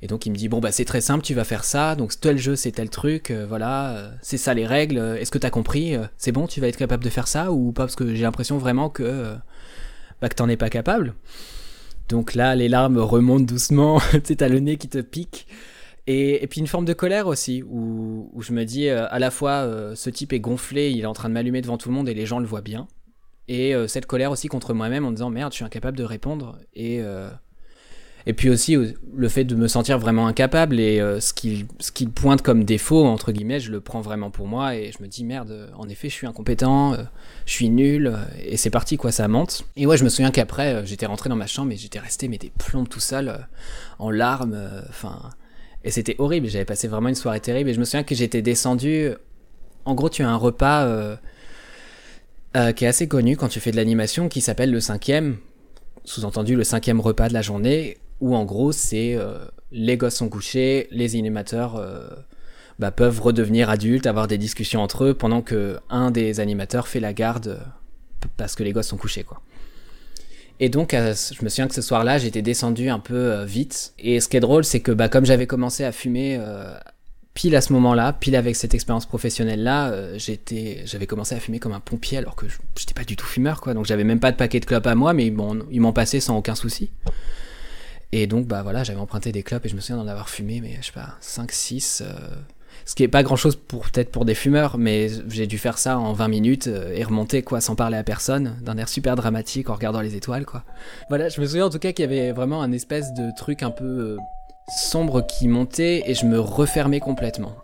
Et 0.00 0.06
donc 0.06 0.24
il 0.24 0.30
me 0.30 0.36
dit 0.36 0.48
bon 0.48 0.60
bah 0.60 0.72
c'est 0.72 0.86
très 0.86 1.02
simple, 1.02 1.22
tu 1.22 1.34
vas 1.34 1.44
faire 1.44 1.62
ça. 1.62 1.94
Donc 1.94 2.18
tel 2.18 2.38
jeu 2.38 2.56
c'est 2.56 2.72
tel 2.72 2.88
truc, 2.88 3.30
euh, 3.30 3.44
voilà, 3.46 3.90
euh, 3.90 4.10
c'est 4.22 4.38
ça 4.38 4.54
les 4.54 4.66
règles. 4.66 4.96
Est-ce 5.20 5.30
que 5.30 5.36
t'as 5.36 5.50
compris 5.50 5.94
euh, 5.94 6.06
C'est 6.16 6.32
bon, 6.32 6.46
tu 6.46 6.58
vas 6.58 6.68
être 6.68 6.78
capable 6.78 7.04
de 7.04 7.10
faire 7.10 7.28
ça 7.28 7.52
ou 7.52 7.72
pas? 7.72 7.82
Parce 7.82 7.96
que 7.96 8.14
j'ai 8.14 8.22
l'impression 8.22 8.56
vraiment 8.56 8.88
que 8.88 9.34
bah 10.22 10.30
que 10.30 10.34
t'en 10.34 10.48
es 10.48 10.56
pas 10.56 10.70
capable. 10.70 11.14
Donc 12.08 12.34
là, 12.34 12.54
les 12.54 12.68
larmes 12.68 12.98
remontent 12.98 13.44
doucement, 13.44 14.00
tu 14.24 14.36
t'as 14.36 14.48
le 14.48 14.60
nez 14.60 14.76
qui 14.76 14.88
te 14.88 14.98
pique. 14.98 15.46
Et, 16.06 16.46
puis 16.48 16.60
une 16.60 16.66
forme 16.66 16.84
de 16.84 16.94
colère 16.94 17.26
aussi, 17.26 17.62
où, 17.62 18.30
je 18.40 18.52
me 18.52 18.64
dis, 18.64 18.88
euh, 18.88 19.06
à 19.10 19.18
la 19.18 19.30
fois, 19.30 19.62
euh, 19.62 19.94
ce 19.94 20.10
type 20.10 20.32
est 20.32 20.40
gonflé, 20.40 20.90
il 20.90 21.00
est 21.02 21.06
en 21.06 21.12
train 21.12 21.28
de 21.28 21.34
m'allumer 21.34 21.60
devant 21.60 21.78
tout 21.78 21.88
le 21.88 21.94
monde 21.94 22.08
et 22.08 22.14
les 22.14 22.26
gens 22.26 22.40
le 22.40 22.46
voient 22.46 22.60
bien. 22.60 22.88
Et 23.48 23.74
euh, 23.74 23.86
cette 23.86 24.06
colère 24.06 24.30
aussi 24.30 24.48
contre 24.48 24.74
moi-même 24.74 25.04
en 25.04 25.10
disant, 25.12 25.30
merde, 25.30 25.52
je 25.52 25.56
suis 25.56 25.64
incapable 25.64 25.96
de 25.96 26.04
répondre. 26.04 26.58
Et, 26.74 27.00
et 28.26 28.32
puis 28.34 28.50
aussi 28.50 28.76
le 28.76 29.28
fait 29.28 29.44
de 29.44 29.54
me 29.54 29.66
sentir 29.68 29.98
vraiment 29.98 30.26
incapable 30.26 30.78
et 30.78 31.00
euh, 31.00 31.20
ce 31.20 31.32
qu'il 31.32 32.10
pointe 32.10 32.42
comme 32.42 32.64
défaut, 32.64 33.04
entre 33.04 33.32
guillemets, 33.32 33.60
je 33.60 33.70
le 33.70 33.80
prends 33.80 34.00
vraiment 34.00 34.30
pour 34.30 34.46
moi 34.46 34.76
et 34.76 34.92
je 34.96 35.02
me 35.02 35.08
dis 35.08 35.24
merde, 35.24 35.70
en 35.76 35.88
effet, 35.88 36.08
je 36.08 36.14
suis 36.14 36.26
incompétent, 36.26 36.94
euh, 36.94 37.02
je 37.46 37.52
suis 37.52 37.68
nul, 37.68 38.06
euh, 38.06 38.16
et 38.44 38.56
c'est 38.56 38.70
parti 38.70 38.96
quoi, 38.96 39.10
ça 39.12 39.26
monte. 39.28 39.64
Et 39.76 39.86
ouais, 39.86 39.96
je 39.96 40.04
me 40.04 40.08
souviens 40.08 40.30
qu'après, 40.30 40.86
j'étais 40.86 41.06
rentré 41.06 41.28
dans 41.28 41.36
ma 41.36 41.46
chambre 41.46 41.72
et 41.72 41.76
j'étais 41.76 41.98
resté 41.98 42.28
mais 42.28 42.38
des 42.38 42.52
plombs 42.56 42.86
tout 42.86 43.00
seul, 43.00 43.46
en 43.98 44.10
larmes, 44.10 44.58
enfin. 44.88 45.30
et 45.84 45.90
c'était 45.90 46.16
horrible, 46.18 46.48
j'avais 46.48 46.64
passé 46.64 46.88
vraiment 46.88 47.08
une 47.08 47.14
soirée 47.14 47.40
terrible 47.40 47.70
et 47.70 47.74
je 47.74 47.80
me 47.80 47.84
souviens 47.84 48.04
que 48.04 48.14
j'étais 48.14 48.42
descendu. 48.42 49.10
En 49.84 49.94
gros, 49.94 50.08
tu 50.08 50.22
as 50.22 50.30
un 50.30 50.36
repas. 50.36 51.18
qui 52.76 52.84
est 52.84 52.88
assez 52.88 53.08
connu 53.08 53.36
quand 53.36 53.48
tu 53.48 53.60
fais 53.60 53.72
de 53.72 53.76
l'animation 53.76 54.28
qui 54.28 54.40
s'appelle 54.40 54.70
le 54.70 54.80
cinquième, 54.80 55.38
sous-entendu 56.04 56.54
le 56.54 56.64
cinquième 56.64 57.00
repas 57.00 57.28
de 57.28 57.34
la 57.34 57.42
journée, 57.42 57.96
où 58.22 58.36
en 58.36 58.44
gros 58.44 58.72
c'est 58.72 59.14
euh, 59.16 59.34
les 59.72 59.98
gosses 59.98 60.14
sont 60.14 60.28
couchés, 60.28 60.86
les 60.90 61.16
animateurs 61.16 61.76
euh, 61.76 62.08
bah, 62.78 62.92
peuvent 62.92 63.20
redevenir 63.20 63.68
adultes, 63.68 64.06
avoir 64.06 64.28
des 64.28 64.38
discussions 64.38 64.80
entre 64.80 65.04
eux 65.04 65.14
pendant 65.14 65.42
que 65.42 65.78
un 65.90 66.10
des 66.10 66.38
animateurs 66.38 66.86
fait 66.86 67.00
la 67.00 67.12
garde 67.12 67.48
euh, 67.48 68.26
parce 68.36 68.54
que 68.54 68.62
les 68.62 68.72
gosses 68.72 68.86
sont 68.86 68.96
couchés 68.96 69.24
quoi. 69.24 69.42
Et 70.60 70.68
donc, 70.68 70.92
je 70.92 71.44
me 71.44 71.48
souviens 71.48 71.66
que 71.66 71.74
ce 71.74 71.82
soir-là, 71.82 72.18
j'étais 72.18 72.42
descendu 72.42 72.88
un 72.88 73.00
peu 73.00 73.42
vite. 73.42 73.94
Et 73.98 74.20
ce 74.20 74.28
qui 74.28 74.36
est 74.36 74.40
drôle, 74.40 74.62
c'est 74.62 74.78
que 74.78 74.92
bah, 74.92 75.08
comme 75.08 75.26
j'avais 75.26 75.48
commencé 75.48 75.82
à 75.82 75.90
fumer 75.90 76.38
pile 77.34 77.56
à 77.56 77.60
ce 77.60 77.72
moment-là, 77.72 78.12
pile 78.12 78.36
avec 78.36 78.54
cette 78.54 78.72
expérience 78.72 79.06
professionnelle-là, 79.06 80.16
j'avais 80.18 81.06
commencé 81.08 81.34
à 81.34 81.40
fumer 81.40 81.58
comme 81.58 81.72
un 81.72 81.80
pompier 81.80 82.18
alors 82.18 82.36
que 82.36 82.46
j'étais 82.78 82.94
pas 82.94 83.02
du 83.02 83.16
tout 83.16 83.26
fumeur, 83.26 83.60
quoi. 83.60 83.74
Donc 83.74 83.86
j'avais 83.86 84.04
même 84.04 84.20
pas 84.20 84.30
de 84.30 84.36
paquet 84.36 84.60
de 84.60 84.66
clopes 84.66 84.86
à 84.86 84.94
moi, 84.94 85.14
mais 85.14 85.26
ils 85.26 85.80
m'ont 85.80 85.92
passé 85.92 86.20
sans 86.20 86.36
aucun 86.36 86.54
souci. 86.54 86.90
Et 88.12 88.26
donc, 88.26 88.46
bah 88.46 88.62
voilà, 88.62 88.84
j'avais 88.84 89.00
emprunté 89.00 89.32
des 89.32 89.42
clopes 89.42 89.64
et 89.64 89.68
je 89.68 89.74
me 89.74 89.80
souviens 89.80 89.96
d'en 89.96 90.08
avoir 90.08 90.28
fumé, 90.28 90.60
mais 90.60 90.76
je 90.80 90.86
sais 90.86 90.92
pas, 90.92 91.16
5, 91.20 91.50
6. 91.50 92.02
ce 92.84 92.94
qui 92.94 93.02
est 93.02 93.08
pas 93.08 93.22
grand 93.22 93.36
chose 93.36 93.56
pour 93.56 93.84
peut-être 93.84 94.10
pour 94.10 94.24
des 94.24 94.34
fumeurs, 94.34 94.78
mais 94.78 95.08
j'ai 95.28 95.46
dû 95.46 95.58
faire 95.58 95.78
ça 95.78 95.98
en 95.98 96.12
20 96.12 96.28
minutes 96.28 96.66
et 96.66 97.02
remonter 97.04 97.42
quoi, 97.42 97.60
sans 97.60 97.74
parler 97.74 97.96
à 97.96 98.02
personne, 98.04 98.56
d'un 98.62 98.76
air 98.76 98.88
super 98.88 99.16
dramatique 99.16 99.70
en 99.70 99.74
regardant 99.74 100.00
les 100.00 100.16
étoiles 100.16 100.44
quoi. 100.44 100.64
Voilà, 101.08 101.28
je 101.28 101.40
me 101.40 101.46
souviens 101.46 101.66
en 101.66 101.70
tout 101.70 101.78
cas 101.78 101.92
qu'il 101.92 102.04
y 102.04 102.08
avait 102.08 102.32
vraiment 102.32 102.62
un 102.62 102.72
espèce 102.72 103.12
de 103.14 103.30
truc 103.36 103.62
un 103.62 103.70
peu 103.70 104.16
sombre 104.68 105.26
qui 105.26 105.48
montait 105.48 106.02
et 106.06 106.14
je 106.14 106.26
me 106.26 106.38
refermais 106.38 107.00
complètement. 107.00 107.54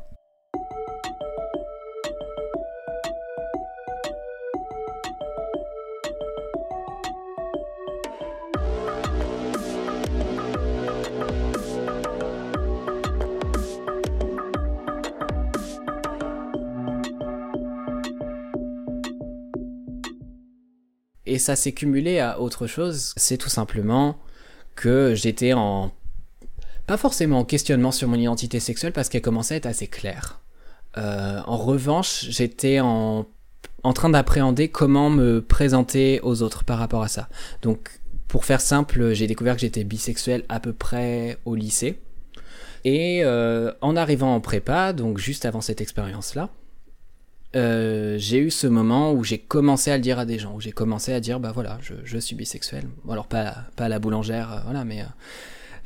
Ça 21.48 21.56
s'est 21.56 21.72
cumulé 21.72 22.18
à 22.18 22.40
autre 22.40 22.66
chose, 22.66 23.14
c'est 23.16 23.38
tout 23.38 23.48
simplement 23.48 24.18
que 24.76 25.14
j'étais 25.14 25.54
en 25.54 25.92
pas 26.86 26.98
forcément 26.98 27.38
en 27.38 27.44
questionnement 27.46 27.90
sur 27.90 28.06
mon 28.06 28.16
identité 28.16 28.60
sexuelle 28.60 28.92
parce 28.92 29.08
qu'elle 29.08 29.22
commençait 29.22 29.54
à 29.54 29.56
être 29.56 29.66
assez 29.66 29.86
claire. 29.86 30.42
Euh, 30.98 31.40
en 31.46 31.56
revanche, 31.56 32.26
j'étais 32.28 32.80
en, 32.80 33.24
en 33.82 33.92
train 33.94 34.10
d'appréhender 34.10 34.68
comment 34.68 35.08
me 35.08 35.40
présenter 35.40 36.20
aux 36.22 36.42
autres 36.42 36.64
par 36.64 36.78
rapport 36.78 37.02
à 37.02 37.08
ça. 37.08 37.30
Donc, 37.62 37.98
pour 38.26 38.44
faire 38.44 38.60
simple, 38.60 39.14
j'ai 39.14 39.26
découvert 39.26 39.54
que 39.54 39.62
j'étais 39.62 39.84
bisexuel 39.84 40.44
à 40.50 40.60
peu 40.60 40.74
près 40.74 41.38
au 41.46 41.54
lycée. 41.54 41.98
Et 42.84 43.24
euh, 43.24 43.72
en 43.80 43.96
arrivant 43.96 44.34
en 44.34 44.40
prépa, 44.40 44.92
donc 44.92 45.16
juste 45.16 45.46
avant 45.46 45.62
cette 45.62 45.80
expérience-là, 45.80 46.50
euh, 47.56 48.16
j'ai 48.18 48.38
eu 48.38 48.50
ce 48.50 48.66
moment 48.66 49.12
où 49.12 49.24
j'ai 49.24 49.38
commencé 49.38 49.90
à 49.90 49.96
le 49.96 50.02
dire 50.02 50.18
à 50.18 50.26
des 50.26 50.38
gens, 50.38 50.54
où 50.54 50.60
j'ai 50.60 50.72
commencé 50.72 51.12
à 51.12 51.20
dire, 51.20 51.40
bah 51.40 51.52
voilà, 51.52 51.78
je, 51.80 51.94
je 52.04 52.18
suis 52.18 52.36
bisexuel. 52.36 52.84
alors 53.10 53.26
pas, 53.26 53.64
pas 53.76 53.86
à 53.86 53.88
la 53.88 53.98
boulangère, 53.98 54.62
voilà, 54.64 54.84
mais 54.84 55.04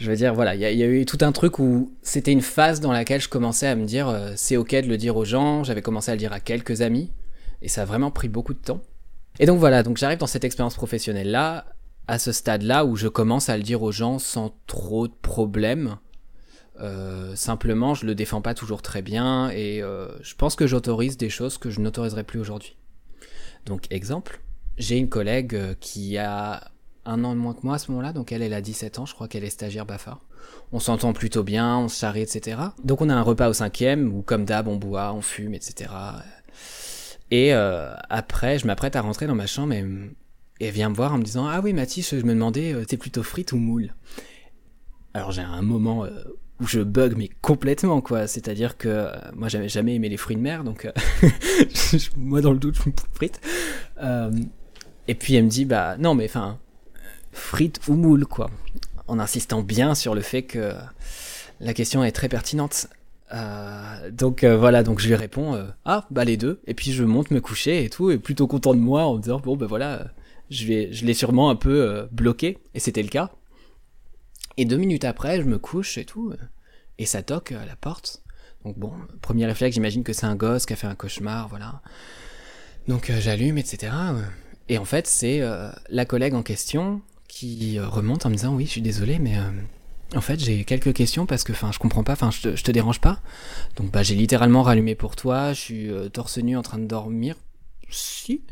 je 0.02 0.10
veux 0.10 0.16
dire, 0.16 0.34
voilà, 0.34 0.56
il 0.56 0.60
y, 0.60 0.82
a 0.82 0.86
eu 0.86 1.04
tout 1.06 1.18
un 1.20 1.30
truc 1.30 1.60
où 1.60 1.92
c'était 2.02 2.32
une 2.32 2.40
phase 2.40 2.80
dans 2.80 2.90
laquelle 2.90 3.20
je 3.20 3.28
commençais 3.28 3.68
à 3.68 3.76
me 3.76 3.84
dire, 3.84 4.08
euh, 4.08 4.32
c'est 4.34 4.56
ok 4.56 4.74
de 4.74 4.88
le 4.88 4.96
dire 4.96 5.16
aux 5.16 5.24
gens. 5.24 5.62
J'avais 5.62 5.80
commencé 5.80 6.10
à 6.10 6.14
le 6.14 6.18
dire 6.18 6.32
à 6.32 6.40
quelques 6.40 6.82
amis, 6.82 7.12
et 7.62 7.68
ça 7.68 7.82
a 7.82 7.84
vraiment 7.84 8.10
pris 8.10 8.28
beaucoup 8.28 8.52
de 8.52 8.58
temps. 8.58 8.80
Et 9.38 9.46
donc 9.46 9.60
voilà, 9.60 9.84
donc 9.84 9.98
j'arrive 9.98 10.18
dans 10.18 10.26
cette 10.26 10.44
expérience 10.44 10.74
professionnelle 10.74 11.30
là, 11.30 11.66
à 12.08 12.18
ce 12.18 12.32
stade-là 12.32 12.84
où 12.84 12.96
je 12.96 13.06
commence 13.06 13.48
à 13.48 13.56
le 13.56 13.62
dire 13.62 13.82
aux 13.82 13.92
gens 13.92 14.18
sans 14.18 14.54
trop 14.66 15.06
de 15.06 15.14
problèmes. 15.22 15.96
Euh, 16.82 17.34
simplement, 17.36 17.94
je 17.94 18.06
le 18.06 18.14
défends 18.14 18.42
pas 18.42 18.54
toujours 18.54 18.82
très 18.82 19.02
bien 19.02 19.50
et 19.50 19.82
euh, 19.82 20.08
je 20.22 20.34
pense 20.34 20.56
que 20.56 20.66
j'autorise 20.66 21.16
des 21.16 21.30
choses 21.30 21.58
que 21.58 21.70
je 21.70 21.80
n'autoriserai 21.80 22.24
plus 22.24 22.40
aujourd'hui. 22.40 22.76
Donc, 23.66 23.86
exemple, 23.90 24.40
j'ai 24.78 24.96
une 24.96 25.08
collègue 25.08 25.76
qui 25.78 26.18
a 26.18 26.72
un 27.04 27.24
an 27.24 27.34
de 27.34 27.40
moins 27.40 27.54
que 27.54 27.60
moi 27.62 27.76
à 27.76 27.78
ce 27.78 27.90
moment-là, 27.90 28.12
donc 28.12 28.32
elle, 28.32 28.42
elle 28.42 28.54
a 28.54 28.60
17 28.60 28.98
ans, 28.98 29.06
je 29.06 29.14
crois 29.14 29.28
qu'elle 29.28 29.44
est 29.44 29.50
stagiaire 29.50 29.86
BAFA. 29.86 30.20
On 30.72 30.80
s'entend 30.80 31.12
plutôt 31.12 31.42
bien, 31.42 31.78
on 31.78 31.88
se 31.88 31.98
charrie, 31.98 32.22
etc. 32.22 32.58
Donc 32.84 33.00
on 33.00 33.08
a 33.08 33.14
un 33.14 33.22
repas 33.22 33.48
au 33.48 33.52
cinquième, 33.52 34.12
où 34.12 34.22
comme 34.22 34.44
d'hab, 34.44 34.68
on 34.68 34.76
boit, 34.76 35.12
on 35.12 35.20
fume, 35.20 35.54
etc. 35.54 35.90
Et 37.30 37.54
euh, 37.54 37.94
après, 38.10 38.58
je 38.58 38.66
m'apprête 38.66 38.96
à 38.96 39.00
rentrer 39.00 39.26
dans 39.26 39.34
ma 39.34 39.46
chambre 39.46 39.72
et, 39.72 39.84
elle 40.60 40.70
vient 40.70 40.90
me 40.90 40.94
voir 40.94 41.12
en 41.12 41.18
me 41.18 41.24
disant 41.24 41.46
Ah 41.48 41.60
oui, 41.60 41.72
Mathis, 41.72 42.14
je 42.14 42.24
me 42.24 42.34
demandais, 42.34 42.72
euh, 42.72 42.84
t'es 42.84 42.96
plutôt 42.96 43.22
frite 43.22 43.52
ou 43.52 43.56
moule? 43.56 43.94
Alors 45.14 45.32
j'ai 45.32 45.42
un 45.42 45.62
moment 45.62 46.04
euh, 46.04 46.10
où 46.62 46.66
je 46.66 46.80
bug, 46.80 47.14
mais 47.16 47.28
complètement, 47.40 48.00
quoi. 48.00 48.26
C'est-à-dire 48.26 48.76
que 48.76 49.08
moi, 49.34 49.48
j'avais 49.48 49.68
jamais 49.68 49.94
aimé 49.94 50.08
les 50.08 50.16
fruits 50.16 50.36
de 50.36 50.40
mer, 50.40 50.64
donc 50.64 50.90
moi, 52.16 52.40
dans 52.40 52.52
le 52.52 52.58
doute, 52.58 52.76
je 52.76 52.88
me 52.88 52.94
frite. 53.12 53.40
et 55.08 55.14
puis 55.14 55.34
elle 55.34 55.44
me 55.44 55.50
dit 55.50 55.64
Bah 55.64 55.96
non, 55.98 56.14
mais 56.14 56.26
enfin 56.26 56.58
frites 57.32 57.80
ou 57.88 57.94
moule, 57.94 58.26
quoi. 58.26 58.50
En 59.08 59.18
insistant 59.18 59.62
bien 59.62 59.94
sur 59.94 60.14
le 60.14 60.20
fait 60.20 60.42
que 60.42 60.72
la 61.60 61.74
question 61.74 62.04
est 62.04 62.12
très 62.12 62.28
pertinente. 62.28 62.88
Euh, 63.32 64.10
donc 64.10 64.44
euh, 64.44 64.56
voilà, 64.58 64.82
donc 64.82 65.00
je 65.00 65.08
lui 65.08 65.14
réponds 65.14 65.54
euh, 65.54 65.64
ah 65.86 66.06
bah 66.10 66.24
les 66.24 66.36
deux, 66.36 66.60
et 66.66 66.74
puis 66.74 66.92
je 66.92 67.02
monte 67.02 67.30
me 67.30 67.40
coucher 67.40 67.82
et 67.84 67.88
tout, 67.88 68.10
et 68.10 68.18
plutôt 68.18 68.46
content 68.46 68.74
de 68.74 68.80
moi 68.80 69.04
en 69.04 69.14
me 69.16 69.22
disant 69.22 69.40
bon 69.40 69.56
bah 69.56 69.66
voilà, 69.66 70.08
je 70.50 70.66
vais, 70.66 70.92
je 70.92 71.06
l'ai 71.06 71.14
sûrement 71.14 71.48
un 71.48 71.56
peu 71.56 72.06
bloqué, 72.12 72.58
et 72.74 72.80
c'était 72.80 73.02
le 73.02 73.08
cas. 73.08 73.30
Et 74.58 74.66
deux 74.66 74.76
minutes 74.76 75.04
après, 75.04 75.40
je 75.40 75.46
me 75.46 75.58
couche 75.58 75.96
et 75.96 76.04
tout, 76.04 76.34
et 77.02 77.06
ça 77.06 77.22
toque 77.22 77.52
à 77.52 77.64
la 77.66 77.76
porte. 77.76 78.22
Donc 78.64 78.78
bon, 78.78 78.92
premier 79.20 79.46
réflexe, 79.46 79.74
j'imagine 79.74 80.04
que 80.04 80.12
c'est 80.12 80.26
un 80.26 80.36
gosse 80.36 80.66
qui 80.66 80.72
a 80.72 80.76
fait 80.76 80.86
un 80.86 80.94
cauchemar, 80.94 81.48
voilà. 81.48 81.82
Donc 82.88 83.10
j'allume, 83.18 83.58
etc. 83.58 83.92
Et 84.68 84.78
en 84.78 84.84
fait, 84.84 85.06
c'est 85.06 85.42
la 85.88 86.04
collègue 86.04 86.34
en 86.34 86.42
question 86.42 87.02
qui 87.32 87.78
euh, 87.78 87.88
remonte 87.88 88.26
en 88.26 88.28
me 88.28 88.34
disant 88.34 88.54
oui, 88.54 88.66
je 88.66 88.72
suis 88.72 88.82
désolé, 88.82 89.18
mais 89.18 89.38
euh, 89.38 89.50
en 90.14 90.20
fait 90.20 90.38
j'ai 90.38 90.64
quelques 90.64 90.92
questions 90.92 91.24
parce 91.24 91.44
que 91.44 91.52
enfin 91.52 91.72
je 91.72 91.78
comprends 91.78 92.04
pas, 92.04 92.12
enfin 92.12 92.30
je, 92.30 92.50
te, 92.62 92.70
dérange 92.70 93.00
pas. 93.00 93.20
Donc 93.76 93.90
bah 93.90 94.02
j'ai 94.02 94.14
littéralement 94.14 94.62
rallumé 94.62 94.94
pour 94.94 95.16
toi, 95.16 95.54
je 95.54 95.60
suis 95.60 95.90
euh, 95.90 96.10
torse 96.10 96.36
nu 96.36 96.58
en 96.58 96.62
train 96.62 96.78
de 96.78 96.84
dormir. 96.84 97.36
Si. 97.88 98.42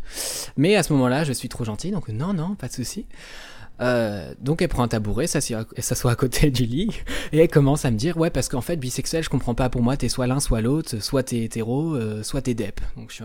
Mais 0.57 0.77
à 0.77 0.83
ce 0.83 0.93
moment-là, 0.93 1.25
je 1.25 1.33
suis 1.33 1.49
trop 1.49 1.65
gentil, 1.65 1.91
donc 1.91 2.09
non, 2.09 2.35
non, 2.35 2.55
pas 2.57 2.69
de 2.69 2.75
souci. 2.75 3.07
Donc 4.41 4.63
elle 4.63 4.69
prend 4.69 4.83
un 4.83 4.89
tabouret, 4.89 5.27
s'assoit 5.27 6.11
à 6.11 6.15
côté 6.15 6.51
du 6.51 6.65
lit, 6.65 6.91
et 7.33 7.39
elle 7.39 7.49
commence 7.49 7.85
à 7.85 7.91
me 7.91 7.97
dire, 7.97 8.17
ouais, 8.17 8.31
parce 8.31 8.49
qu'en 8.49 8.61
fait, 8.61 8.77
bisexuel, 8.77 9.23
je 9.23 9.31
comprends 9.31 9.55
pas, 9.55 9.69
pour 9.69 9.83
moi, 9.83 9.97
t'es 9.97 10.09
soit 10.09 10.27
l'un, 10.27 10.41
soit 10.41 10.61
l'autre, 10.61 11.03
soit 11.03 11.23
t'es 11.23 11.45
hétéro, 11.45 11.97
soit 12.23 12.43
t'es 12.43 12.55
dep. 12.55 12.81
Donc 12.97 13.11
je 13.11 13.15
suis 13.17 13.25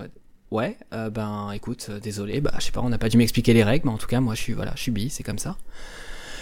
ouais, 0.52 0.78
euh, 0.94 1.10
ben 1.10 1.52
écoute, 1.52 1.88
euh, 1.90 2.00
désolé, 2.00 2.42
bah 2.42 2.54
je 2.60 2.66
sais 2.66 2.72
pas, 2.72 2.82
on 2.82 2.90
n'a 2.90 2.98
pas 2.98 3.10
dû 3.10 3.18
m'expliquer 3.18 3.54
les 3.54 3.64
règles, 3.64 3.88
mais 3.88 3.94
en 3.94 3.98
tout 3.98 4.08
cas, 4.08 4.22
moi 4.22 4.36
je 4.36 4.42
suis 4.42 4.54
voilà, 4.54 4.74
je 4.76 4.92
bi, 4.92 5.10
c'est 5.10 5.24
comme 5.24 5.40
ça. 5.40 5.58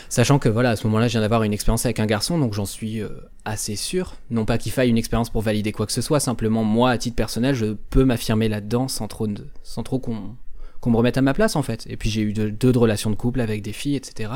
Sachant 0.09 0.37
que 0.37 0.49
voilà, 0.49 0.71
à 0.71 0.75
ce 0.75 0.85
moment-là, 0.85 1.07
je 1.07 1.13
viens 1.13 1.21
d'avoir 1.21 1.41
une 1.41 1.53
expérience 1.53 1.85
avec 1.85 1.99
un 1.99 2.05
garçon, 2.05 2.37
donc 2.37 2.53
j'en 2.53 2.65
suis 2.65 3.01
euh, 3.01 3.09
assez 3.45 3.75
sûr. 3.75 4.15
Non 4.29 4.45
pas 4.45 4.59
qu'il 4.59 4.71
faille 4.71 4.89
une 4.89 4.97
expérience 4.97 5.31
pour 5.31 5.41
valider 5.41 5.71
quoi 5.71 5.87
que 5.87 5.91
ce 5.91 6.01
soit, 6.01 6.19
simplement 6.19 6.63
moi, 6.63 6.91
à 6.91 6.97
titre 6.99 7.15
personnel, 7.15 7.55
je 7.55 7.73
peux 7.89 8.05
m'affirmer 8.05 8.47
là-dedans 8.47 8.87
sans 8.87 9.07
trop, 9.07 9.27
sans 9.63 9.81
trop 9.81 9.97
qu'on 9.97 10.35
qu'on 10.83 10.91
me 10.91 10.97
remette 10.97 11.17
à 11.17 11.21
ma 11.21 11.33
place 11.33 11.55
en 11.55 11.63
fait. 11.63 11.85
Et 11.89 11.95
puis 11.95 12.09
j'ai 12.09 12.21
eu 12.21 12.33
deux 12.33 12.51
de, 12.51 12.77
relations 12.77 13.09
de 13.09 13.15
couple 13.15 13.39
avec 13.39 13.61
des 13.61 13.71
filles, 13.71 13.95
etc. 13.95 14.31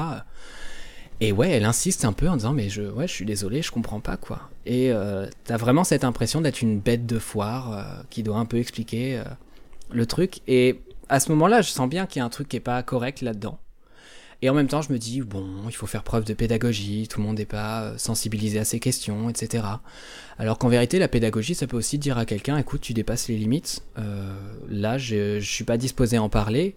Et 1.19 1.31
ouais, 1.31 1.49
elle 1.49 1.65
insiste 1.65 2.05
un 2.05 2.13
peu 2.13 2.29
en 2.29 2.37
disant 2.37 2.53
mais 2.53 2.69
je, 2.69 2.83
ouais, 2.83 3.07
je 3.07 3.11
suis 3.11 3.25
désolé, 3.25 3.61
je 3.61 3.71
comprends 3.71 3.99
pas 3.99 4.15
quoi. 4.15 4.49
Et 4.65 4.91
t'as 5.43 5.57
vraiment 5.57 5.83
cette 5.83 6.03
impression 6.05 6.39
d'être 6.39 6.61
une 6.61 6.79
bête 6.79 7.05
de 7.05 7.19
foire 7.19 8.05
qui 8.09 8.23
doit 8.23 8.37
un 8.37 8.45
peu 8.45 8.57
expliquer 8.57 9.21
le 9.91 10.05
truc. 10.05 10.39
Et 10.47 10.79
à 11.09 11.19
ce 11.19 11.29
moment-là, 11.31 11.61
je 11.61 11.69
sens 11.69 11.89
bien 11.89 12.05
qu'il 12.05 12.19
y 12.19 12.23
a 12.23 12.25
un 12.25 12.29
truc 12.29 12.47
qui 12.47 12.57
est 12.57 12.61
pas 12.61 12.81
correct 12.83 13.21
là-dedans. 13.21 13.59
Et 14.41 14.49
en 14.49 14.53
même 14.53 14.67
temps, 14.67 14.81
je 14.81 14.93
me 14.93 14.97
dis, 14.97 15.21
bon, 15.21 15.45
il 15.67 15.75
faut 15.75 15.87
faire 15.87 16.03
preuve 16.03 16.23
de 16.23 16.33
pédagogie, 16.33 17.07
tout 17.07 17.19
le 17.19 17.25
monde 17.25 17.37
n'est 17.37 17.45
pas 17.45 17.81
euh, 17.81 17.97
sensibilisé 17.97 18.59
à 18.59 18.65
ces 18.65 18.79
questions, 18.79 19.29
etc. 19.29 19.63
Alors 20.37 20.59
qu'en 20.59 20.69
vérité, 20.69 20.99
la 20.99 21.07
pédagogie, 21.07 21.55
ça 21.55 21.65
peut 21.65 21.77
aussi 21.77 21.97
dire 21.97 22.17
à 22.17 22.25
quelqu'un, 22.25 22.57
écoute, 22.57 22.81
tu 22.81 22.93
dépasses 22.93 23.27
les 23.27 23.37
limites, 23.37 23.83
euh, 23.97 24.37
là, 24.69 24.97
je, 24.97 25.39
je 25.39 25.51
suis 25.51 25.63
pas 25.63 25.77
disposé 25.77 26.17
à 26.17 26.23
en 26.23 26.29
parler, 26.29 26.75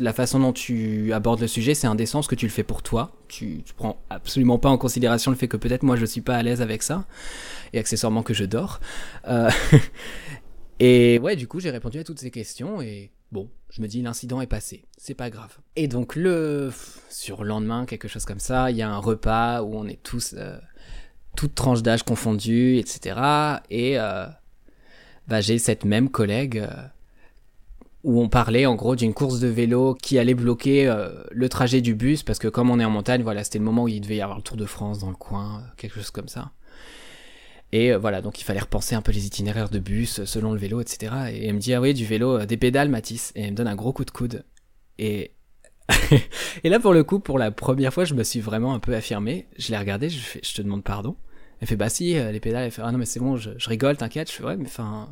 la 0.00 0.12
façon 0.12 0.38
dont 0.38 0.52
tu 0.52 1.12
abordes 1.12 1.40
le 1.40 1.46
sujet, 1.48 1.74
c'est 1.74 1.86
indécent 1.86 2.18
parce 2.18 2.28
que 2.28 2.34
tu 2.34 2.46
le 2.46 2.52
fais 2.52 2.62
pour 2.62 2.82
toi. 2.82 3.16
Tu, 3.28 3.62
tu 3.64 3.72
prends 3.72 3.98
absolument 4.10 4.58
pas 4.58 4.68
en 4.68 4.76
considération 4.76 5.30
le 5.30 5.36
fait 5.36 5.48
que 5.48 5.56
peut-être 5.56 5.82
moi 5.82 5.96
je 5.96 6.04
suis 6.04 6.20
pas 6.20 6.36
à 6.36 6.42
l'aise 6.42 6.60
avec 6.60 6.82
ça 6.82 7.06
et 7.72 7.78
accessoirement 7.78 8.22
que 8.22 8.34
je 8.34 8.44
dors. 8.44 8.80
Euh, 9.26 9.50
Et 10.84 11.20
ouais, 11.20 11.36
du 11.36 11.46
coup, 11.46 11.60
j'ai 11.60 11.70
répondu 11.70 12.00
à 12.00 12.04
toutes 12.04 12.18
ces 12.18 12.32
questions 12.32 12.82
et 12.82 13.12
bon, 13.32 13.50
je 13.70 13.82
me 13.82 13.88
dis 13.88 14.02
l'incident 14.02 14.40
est 14.40 14.46
passé, 14.46 14.84
c'est 14.96 15.14
pas 15.14 15.30
grave. 15.30 15.58
Et 15.74 15.88
donc 15.88 16.14
le 16.14 16.70
sur 17.10 17.42
le 17.42 17.48
lendemain, 17.48 17.86
quelque 17.86 18.06
chose 18.06 18.24
comme 18.24 18.38
ça, 18.38 18.70
il 18.70 18.76
y 18.76 18.82
a 18.82 18.90
un 18.90 18.98
repas 18.98 19.62
où 19.62 19.74
on 19.74 19.86
est 19.86 20.02
tous 20.02 20.34
euh, 20.36 20.56
toutes 21.36 21.54
tranches 21.54 21.82
d'âge 21.82 22.02
confondues, 22.02 22.76
etc. 22.76 23.16
Et 23.70 23.98
euh, 23.98 24.26
bah, 25.28 25.40
j'ai 25.40 25.58
cette 25.58 25.84
même 25.84 26.08
collègue 26.08 26.58
euh, 26.58 26.68
où 28.04 28.20
on 28.20 28.28
parlait 28.28 28.66
en 28.66 28.74
gros 28.74 28.96
d'une 28.96 29.14
course 29.14 29.40
de 29.40 29.48
vélo 29.48 29.94
qui 29.94 30.18
allait 30.18 30.34
bloquer 30.34 30.88
euh, 30.88 31.08
le 31.30 31.48
trajet 31.48 31.80
du 31.80 31.94
bus 31.94 32.22
parce 32.22 32.38
que 32.38 32.48
comme 32.48 32.70
on 32.70 32.78
est 32.80 32.84
en 32.84 32.90
montagne, 32.90 33.22
voilà, 33.22 33.44
c'était 33.44 33.58
le 33.58 33.64
moment 33.64 33.84
où 33.84 33.88
il 33.88 34.00
devait 34.00 34.16
y 34.16 34.22
avoir 34.22 34.38
le 34.38 34.42
Tour 34.42 34.56
de 34.56 34.66
France 34.66 34.98
dans 34.98 35.10
le 35.10 35.16
coin, 35.16 35.62
quelque 35.76 35.94
chose 35.94 36.10
comme 36.10 36.28
ça. 36.28 36.52
Et 37.72 37.90
euh, 37.92 37.98
voilà, 37.98 38.20
donc 38.20 38.38
il 38.40 38.44
fallait 38.44 38.60
repenser 38.60 38.94
un 38.94 39.02
peu 39.02 39.12
les 39.12 39.26
itinéraires 39.26 39.70
de 39.70 39.78
bus 39.78 40.20
euh, 40.20 40.26
selon 40.26 40.52
le 40.52 40.58
vélo, 40.58 40.80
etc. 40.80 41.14
Et 41.32 41.46
elle 41.46 41.54
me 41.54 41.58
dit, 41.58 41.72
ah 41.72 41.80
oui, 41.80 41.94
du 41.94 42.04
vélo, 42.04 42.38
euh, 42.38 42.46
des 42.46 42.58
pédales, 42.58 42.90
Matisse. 42.90 43.32
Et 43.34 43.42
elle 43.42 43.52
me 43.52 43.56
donne 43.56 43.66
un 43.66 43.74
gros 43.74 43.94
coup 43.94 44.04
de 44.04 44.10
coude. 44.10 44.44
Et, 44.98 45.32
et 46.64 46.68
là, 46.68 46.78
pour 46.78 46.92
le 46.92 47.02
coup, 47.02 47.18
pour 47.18 47.38
la 47.38 47.50
première 47.50 47.92
fois, 47.92 48.04
je 48.04 48.14
me 48.14 48.22
suis 48.22 48.40
vraiment 48.40 48.74
un 48.74 48.78
peu 48.78 48.94
affirmé. 48.94 49.46
Je 49.56 49.70
l'ai 49.70 49.78
regardé, 49.78 50.10
je, 50.10 50.18
fais, 50.18 50.40
je 50.44 50.54
te 50.54 50.60
demande 50.60 50.84
pardon. 50.84 51.16
Elle 51.60 51.68
fait, 51.68 51.76
bah 51.76 51.88
si, 51.88 52.12
les 52.12 52.40
pédales. 52.40 52.64
Elle 52.64 52.70
fait, 52.70 52.82
ah 52.84 52.92
non, 52.92 52.98
mais 52.98 53.06
c'est 53.06 53.20
bon, 53.20 53.36
je, 53.36 53.50
rigole, 53.66 53.96
t'inquiète. 53.96 54.30
Je 54.30 54.36
fais, 54.36 54.44
ouais, 54.44 54.56
mais 54.56 54.66
enfin. 54.66 55.08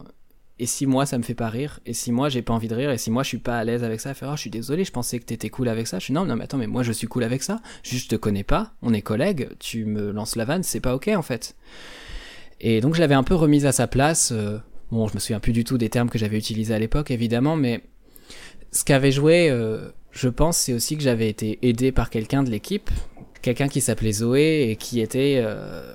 et 0.58 0.66
si 0.66 0.84
moi 0.84 1.06
ça 1.06 1.16
me 1.16 1.22
fait 1.22 1.34
pas 1.34 1.48
rire, 1.48 1.80
et 1.86 1.94
si 1.94 2.12
moi 2.12 2.28
j'ai 2.28 2.42
pas 2.42 2.52
envie 2.52 2.66
de 2.66 2.74
rire, 2.74 2.90
et 2.90 2.98
si 2.98 3.10
moi 3.10 3.22
je 3.22 3.28
suis 3.28 3.38
pas 3.38 3.56
à 3.56 3.64
l'aise 3.64 3.84
avec 3.84 4.00
ça, 4.00 4.14
faire 4.14 4.30
oh, 4.32 4.36
je 4.36 4.40
suis 4.40 4.50
désolé, 4.50 4.84
je 4.84 4.90
pensais 4.90 5.18
que 5.20 5.24
t'étais 5.24 5.48
cool 5.48 5.68
avec 5.68 5.86
ça. 5.86 5.98
Je 6.00 6.04
suis 6.04 6.12
non, 6.12 6.24
non, 6.24 6.36
mais 6.36 6.44
attends, 6.44 6.58
mais 6.58 6.66
moi 6.66 6.82
je 6.82 6.92
suis 6.92 7.06
cool 7.06 7.22
avec 7.22 7.42
ça. 7.42 7.60
Juste 7.84 8.06
je 8.06 8.08
te 8.10 8.16
connais 8.16 8.44
pas, 8.44 8.74
on 8.82 8.92
est 8.92 9.02
collègues, 9.02 9.48
tu 9.60 9.84
me 9.84 10.10
lances 10.10 10.36
la 10.36 10.44
vanne, 10.44 10.64
c'est 10.64 10.80
pas 10.80 10.94
ok 10.94 11.08
en 11.16 11.22
fait. 11.22 11.56
Et 12.60 12.80
donc 12.80 12.94
je 12.94 13.00
l'avais 13.00 13.14
un 13.14 13.22
peu 13.22 13.34
remise 13.34 13.66
à 13.66 13.72
sa 13.72 13.86
place. 13.86 14.32
Euh, 14.32 14.58
bon, 14.90 15.08
je 15.08 15.14
me 15.14 15.20
souviens 15.20 15.40
plus 15.40 15.52
du 15.52 15.64
tout 15.64 15.78
des 15.78 15.88
termes 15.88 16.10
que 16.10 16.18
j'avais 16.18 16.38
utilisés 16.38 16.74
à 16.74 16.78
l'époque, 16.78 17.10
évidemment, 17.10 17.56
mais 17.56 17.82
ce 18.70 18.84
qu'avait 18.84 19.12
joué, 19.12 19.48
euh, 19.50 19.88
je 20.10 20.28
pense, 20.28 20.58
c'est 20.58 20.72
aussi 20.72 20.96
que 20.96 21.02
j'avais 21.02 21.28
été 21.28 21.58
aidé 21.62 21.92
par 21.92 22.10
quelqu'un 22.10 22.42
de 22.42 22.50
l'équipe, 22.50 22.90
quelqu'un 23.42 23.68
qui 23.68 23.80
s'appelait 23.80 24.12
Zoé 24.12 24.70
et 24.70 24.76
qui 24.76 25.00
était 25.00 25.40
euh, 25.42 25.94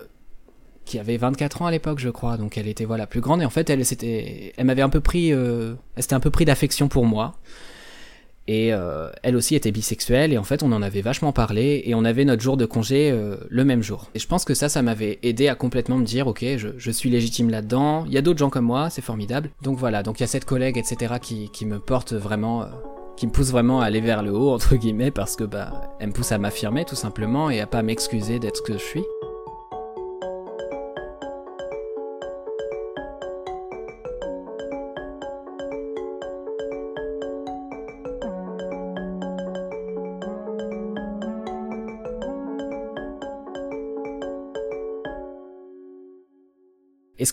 qui 0.86 1.00
avait 1.00 1.18
24 1.18 1.62
ans 1.62 1.68
à 1.68 1.72
l'époque, 1.72 2.00
je 2.00 2.10
crois. 2.10 2.38
Donc 2.38 2.58
elle 2.58 2.68
était 2.68 2.86
voilà 2.86 3.06
plus 3.08 3.22
grande 3.22 3.42
et 3.42 3.46
en 3.46 3.50
fait 3.50 3.70
elle 3.70 3.86
s'était, 3.86 4.54
elle 4.58 4.66
m'avait 4.66 4.82
un 4.82 4.90
peu 4.90 5.02
pris, 5.02 5.30
elle 5.30 5.78
s'était 5.98 6.16
un 6.16 6.20
peu 6.20 6.32
pris 6.32 6.46
d'affection 6.46 6.88
pour 6.88 7.06
moi. 7.06 7.36
Et 8.48 8.74
euh, 8.74 9.10
elle 9.24 9.36
aussi 9.36 9.56
était 9.56 9.72
bisexuelle 9.72 10.32
et 10.32 10.38
en 10.38 10.44
fait 10.44 10.62
on 10.62 10.72
en 10.72 10.82
avait 10.82 11.02
vachement 11.02 11.32
parlé 11.32 11.82
et 11.86 11.96
on 11.96 12.06
avait 12.06 12.26
notre 12.26 12.44
jour 12.44 12.58
de 12.58 12.66
congé 12.66 13.10
euh, 13.12 13.38
le 13.50 13.66
même 13.66 13.82
jour. 13.82 14.10
Et 14.14 14.20
je 14.20 14.28
pense 14.28 14.46
que 14.46 14.54
ça, 14.54 14.70
ça 14.70 14.82
m'avait 14.82 15.20
aidé 15.24 15.48
à 15.48 15.56
complètement 15.56 15.98
me 15.98 16.06
dire 16.06 16.28
ok, 16.28 16.46
je, 16.58 16.70
je 16.78 16.92
suis 16.92 17.10
légitime 17.10 17.50
là-dedans. 17.50 18.06
Il 18.06 18.14
y 18.14 18.18
a 18.18 18.22
d'autres 18.22 18.40
gens 18.40 18.52
comme 18.52 18.66
moi, 18.66 18.90
c'est 18.90 19.02
formidable. 19.02 19.50
Donc 19.64 19.78
voilà, 19.78 20.04
donc 20.04 20.20
il 20.20 20.24
y 20.24 20.26
a 20.26 20.28
cette 20.28 20.46
collègue 20.46 20.78
etc 20.78 21.16
qui, 21.22 21.50
qui 21.50 21.66
me 21.66 21.80
porte 21.80 22.14
vraiment. 22.14 22.64
Euh, 22.64 22.66
qui 23.18 23.28
me 23.28 23.32
pousse 23.32 23.52
vraiment 23.52 23.80
à 23.80 23.86
aller 23.86 24.02
vers 24.02 24.24
le 24.24 24.34
haut 24.34 24.50
entre 24.54 24.76
guillemets 24.76 25.10
parce 25.10 25.38
que 25.38 25.46
bah 25.46 25.96
elle 26.02 26.08
me 26.08 26.14
pousse 26.14 26.34
à 26.34 26.38
m'affirmer 26.38 26.84
tout 26.84 26.96
simplement 26.96 27.50
et 27.50 27.62
à 27.62 27.66
pas 27.66 27.82
m'excuser 27.82 28.40
d'être 28.40 28.58
ce 28.58 28.62
que 28.62 28.74
je 28.74 28.84
suis. 28.84 29.04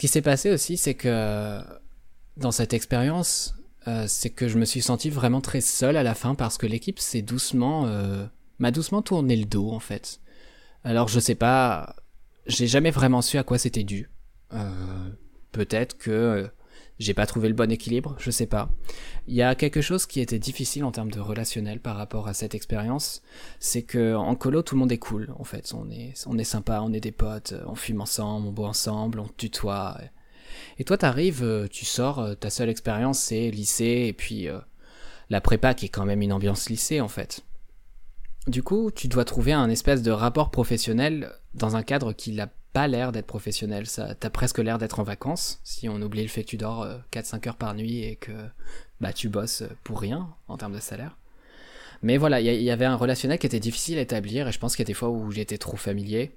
Qui 0.03 0.09
s'est 0.09 0.21
passé 0.21 0.51
aussi, 0.51 0.77
c'est 0.77 0.95
que 0.95 1.61
dans 2.37 2.51
cette 2.51 2.73
expérience, 2.73 3.55
euh, 3.87 4.07
c'est 4.09 4.31
que 4.31 4.49
je 4.49 4.59
me 4.59 4.65
suis 4.65 4.83
senti 4.83 5.11
vraiment 5.11 5.41
très 5.41 5.61
seul 5.61 5.97
à 5.97 6.03
la 6.03 6.17
fin 6.17 6.35
parce 6.35 6.59
que 6.59 6.67
l'équipe 6.67 6.99
s'est 6.99 7.23
doucement, 7.23 7.87
euh, 7.87 8.27
m'a 8.59 8.73
doucement 8.73 9.01
tourné 9.01 9.37
le 9.37 9.45
dos 9.45 9.71
en 9.71 9.79
fait. 9.79 10.19
Alors 10.83 11.07
je 11.07 11.21
sais 11.21 11.37
pas, 11.37 11.95
j'ai 12.47 12.67
jamais 12.67 12.91
vraiment 12.91 13.23
su 13.23 13.39
à 13.39 13.45
quoi 13.45 13.59
c'était 13.59 13.85
dû. 13.85 14.11
Euh, 14.53 15.09
Peut-être 15.53 15.97
que 15.97 16.51
j'ai 16.99 17.15
pas 17.15 17.27
trouvé 17.27 17.49
le 17.49 17.55
bon 17.55 17.71
équilibre, 17.71 18.17
je 18.19 18.31
sais 18.31 18.47
pas. 18.47 18.71
Il 19.27 19.35
y 19.35 19.43
a 19.43 19.55
quelque 19.55 19.81
chose 19.81 20.07
qui 20.07 20.21
était 20.21 20.39
difficile 20.39 20.85
en 20.85 20.93
termes 20.93 21.11
de 21.11 21.21
relationnel 21.21 21.81
par 21.81 21.97
rapport 21.97 22.29
à 22.29 22.35
cette 22.35 22.55
expérience, 22.55 23.23
c'est 23.61 23.83
que 23.83 24.15
en 24.15 24.35
colo 24.35 24.63
tout 24.63 24.75
le 24.75 24.81
monde 24.81 24.93
est 24.93 24.99
cool 24.99 25.35
en 25.39 25.45
fait, 25.45 25.73
on 25.75 25.91
est 25.91 26.15
on 26.27 26.39
est 26.39 26.45
sympa, 26.45 26.81
on 26.83 26.93
est 26.93 27.01
des 27.01 27.13
potes, 27.13 27.55
on 27.67 27.75
fume 27.75 28.01
ensemble, 28.01 28.49
on 28.49 28.53
boit 28.53 28.69
ensemble, 28.69 29.21
on 29.21 29.29
tutoie. 29.37 29.99
Et 30.79 30.85
toi 30.85 30.99
t'arrives, 30.99 31.43
euh, 31.43 31.67
tu 31.69 31.85
sors, 31.85 32.19
euh, 32.19 32.35
ta 32.35 32.51
seule 32.51 32.69
expérience 32.69 33.19
c'est 33.19 33.51
lycée 33.51 34.05
et 34.07 34.13
puis 34.13 34.49
euh, 34.49 34.59
la 35.31 35.41
prépa 35.41 35.75
qui 35.75 35.87
est 35.87 35.91
quand 35.91 36.05
même 36.05 36.23
une 36.23 36.33
ambiance 36.33 36.69
lycée 36.69 37.01
en 37.01 37.09
fait. 37.09 37.43
Du 38.49 38.65
coup, 38.65 38.91
tu 38.91 39.07
dois 39.07 39.25
trouver 39.25 39.53
un 39.53 39.71
espèce 39.71 40.03
de 40.03 40.11
rapport 40.11 40.51
professionnel 40.51 41.31
dans 41.55 41.77
un 41.77 41.85
cadre 41.85 42.13
qui 42.13 42.33
l'a 42.33 42.49
pas 42.73 42.89
l'air 42.89 43.13
d'être 43.13 43.27
professionnel. 43.27 43.87
Ça, 43.87 44.15
t'as 44.15 44.31
presque 44.31 44.59
l'air 44.59 44.79
d'être 44.79 45.01
en 45.01 45.03
vacances, 45.03 45.61
si 45.65 45.89
on 45.89 46.01
oublie 46.01 46.23
le 46.23 46.29
fait 46.29 46.43
que 46.43 46.49
tu 46.49 46.57
dors 46.57 46.87
4-5 47.13 47.35
euh, 47.35 47.49
heures 47.49 47.57
par 47.57 47.75
nuit 47.75 48.03
et 48.03 48.17
que 48.17 48.33
bah 49.01 49.13
tu 49.13 49.29
bosses 49.29 49.65
pour 49.85 50.01
rien 50.01 50.29
en 50.49 50.57
termes 50.57 50.75
de 50.75 50.81
salaire. 50.81 51.19
Mais 52.03 52.17
voilà, 52.17 52.41
il 52.41 52.63
y, 52.63 52.71
avait 52.71 52.85
un 52.85 52.97
relationnel 52.97 53.39
qui 53.39 53.47
était 53.47 53.61
difficile 53.61 53.99
à 53.99 54.01
établir 54.01 54.49
et 54.49 54.53
je 54.53 54.59
pense 54.59 54.75
qu'il 54.75 54.83
y 54.83 54.87
a 54.87 54.91
des 54.91 54.95
fois 54.95 55.09
où 55.09 55.31
j'étais 55.31 55.59
trop 55.59 55.77
familier 55.77 56.33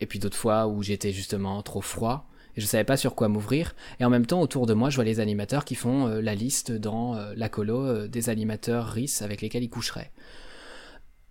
et 0.00 0.06
puis 0.06 0.18
d'autres 0.18 0.36
fois 0.36 0.66
où 0.66 0.82
j'étais 0.82 1.12
justement 1.12 1.62
trop 1.62 1.82
froid 1.82 2.30
et 2.56 2.60
je 2.62 2.66
savais 2.66 2.84
pas 2.84 2.96
sur 2.96 3.14
quoi 3.14 3.28
m'ouvrir. 3.28 3.74
Et 4.00 4.04
en 4.06 4.10
même 4.10 4.24
temps, 4.24 4.40
autour 4.40 4.64
de 4.64 4.72
moi, 4.72 4.88
je 4.88 4.96
vois 4.96 5.04
les 5.04 5.20
animateurs 5.20 5.66
qui 5.66 5.74
font 5.74 6.06
euh, 6.06 6.22
la 6.22 6.34
liste 6.34 6.72
dans 6.72 7.16
euh, 7.16 7.34
la 7.36 7.50
colo 7.50 8.08
des 8.08 8.30
animateurs 8.30 8.88
RIS 8.88 9.18
avec 9.20 9.42
lesquels 9.42 9.62
ils 9.62 9.68
coucheraient. 9.68 10.10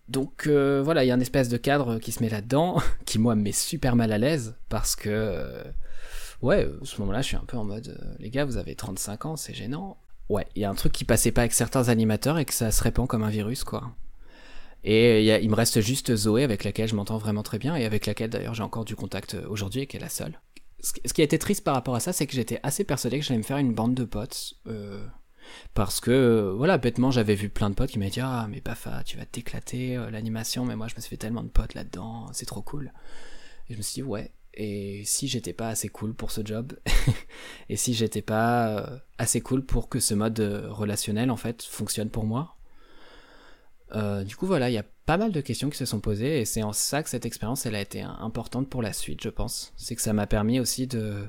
Donc 0.10 0.48
euh, 0.48 0.82
voilà, 0.84 1.04
il 1.04 1.08
y 1.08 1.12
a 1.12 1.14
un 1.14 1.20
espèce 1.20 1.50
de 1.50 1.58
cadre 1.58 2.00
qui 2.00 2.12
se 2.12 2.24
met 2.24 2.30
là-dedans, 2.30 2.82
qui 3.06 3.20
moi 3.20 3.36
me 3.36 3.44
met 3.44 3.52
super 3.52 3.96
mal 3.96 4.12
à 4.12 4.18
l'aise, 4.18 4.56
parce 4.68 4.96
que, 4.96 5.10
euh, 5.10 5.64
ouais, 6.42 6.66
à 6.66 6.86
ce 6.86 7.00
moment-là, 7.02 7.22
je 7.22 7.28
suis 7.28 7.38
un 7.38 7.46
peu 7.46 7.58
en 7.58 7.64
mode, 7.64 7.90
euh, 7.90 8.16
les 8.18 8.32
gars, 8.32 8.44
vous 8.44 8.58
avez 8.58 8.76
35 8.76 9.26
ans, 9.26 9.36
c'est 9.36 9.54
gênant. 9.54 9.98
Ouais, 10.28 10.48
il 10.56 10.64
y 10.64 10.66
a 10.66 10.70
un 10.70 10.76
truc 10.76 10.94
qui 10.94 11.06
passait 11.06 11.32
pas 11.32 11.42
avec 11.42 11.54
certains 11.54 11.90
animateurs 11.90 12.40
et 12.40 12.46
que 12.46 12.54
ça 12.54 12.72
se 12.72 12.84
répand 12.84 13.08
comme 13.08 13.24
un 13.24 13.30
virus, 13.30 13.64
quoi. 13.64 13.92
Et 14.84 15.26
il 15.44 15.50
me 15.50 15.56
reste 15.56 15.82
juste 15.82 16.16
Zoé, 16.16 16.44
avec 16.44 16.64
laquelle 16.64 16.88
je 16.88 16.96
m'entends 16.96 17.18
vraiment 17.18 17.44
très 17.44 17.60
bien, 17.60 17.76
et 17.76 17.84
avec 17.84 18.06
laquelle 18.06 18.30
d'ailleurs 18.30 18.54
j'ai 18.54 18.64
encore 18.64 18.86
du 18.86 18.96
contact 18.96 19.36
aujourd'hui, 19.50 19.82
et 19.82 19.88
qui 19.88 19.98
est 19.98 20.00
la 20.00 20.08
seule. 20.10 20.40
Ce 20.82 21.14
qui 21.14 21.22
a 21.22 21.24
été 21.24 21.38
triste 21.38 21.66
par 21.66 21.74
rapport 21.74 21.96
à 21.96 22.00
ça, 22.00 22.14
c'est 22.14 22.26
que 22.28 22.34
j'étais 22.34 22.62
assez 22.64 22.86
persuadé 22.86 23.20
que 23.20 23.26
j'allais 23.26 23.40
me 23.40 23.44
faire 23.44 23.58
une 23.58 23.74
bande 23.74 23.94
de 23.94 24.06
potes. 24.06 24.54
Euh, 25.50 25.70
parce 25.74 26.00
que 26.00 26.12
euh, 26.12 26.54
voilà 26.54 26.78
bêtement 26.78 27.12
j'avais 27.12 27.36
vu 27.36 27.50
plein 27.50 27.70
de 27.70 27.76
potes 27.76 27.92
qui 27.92 28.00
m'avaient 28.00 28.12
dit 28.12 28.20
ah 28.22 28.48
mais 28.50 28.62
Bafa 28.62 29.04
tu 29.04 29.18
vas 29.18 29.26
t'éclater 29.26 29.96
euh, 29.98 30.10
l'animation 30.10 30.66
mais 30.66 30.76
moi 30.76 30.88
je 30.88 30.96
me 30.96 31.02
suis 31.02 31.10
fait 31.10 31.18
tellement 31.18 31.44
de 31.44 31.50
potes 31.50 31.74
là-dedans 31.74 32.28
c'est 32.34 32.46
trop 32.46 32.62
cool. 32.62 32.92
Et 33.70 33.74
je 33.74 33.78
me 33.78 33.84
suis 33.84 34.02
dit 34.02 34.04
ouais 34.04 34.32
et 34.56 35.04
si 35.06 35.28
j'étais 35.28 35.54
pas 35.54 35.70
assez 35.70 35.90
cool 35.90 36.14
pour 36.14 36.32
ce 36.32 36.42
job 36.44 36.74
et 37.70 37.76
si 37.76 37.94
j'étais 37.94 38.22
pas 38.22 38.70
euh, 38.70 38.98
assez 39.18 39.42
cool 39.42 39.64
pour 39.64 39.90
que 39.90 40.00
ce 40.00 40.14
mode 40.14 40.40
relationnel 40.70 41.32
en 41.32 41.38
fait 41.38 41.64
fonctionne 41.64 42.10
pour 42.10 42.26
moi 42.26 42.56
du 44.24 44.36
coup 44.36 44.46
voilà 44.46 44.70
il 44.70 44.74
y 44.74 44.78
a 44.78 44.86
pas 45.08 45.18
mal 45.18 45.32
de 45.32 45.42
questions 45.42 45.72
qui 45.72 45.78
se 45.78 45.86
sont 45.86 46.00
posées 46.00 46.42
et 46.42 46.46
c'est 46.46 46.62
en 46.62 46.74
ça 46.74 47.02
que 47.02 47.10
cette 47.10 47.26
expérience 47.26 47.66
elle 47.66 47.74
a 47.74 47.82
été 47.82 48.02
importante 48.02 48.70
pour 48.70 48.84
la 48.84 48.94
suite 48.94 49.24
je 49.24 49.30
pense. 49.30 49.74
C'est 49.78 49.96
que 49.96 50.02
ça 50.02 50.14
m'a 50.14 50.28
permis 50.28 50.60
aussi 50.60 50.86
de 50.86 51.26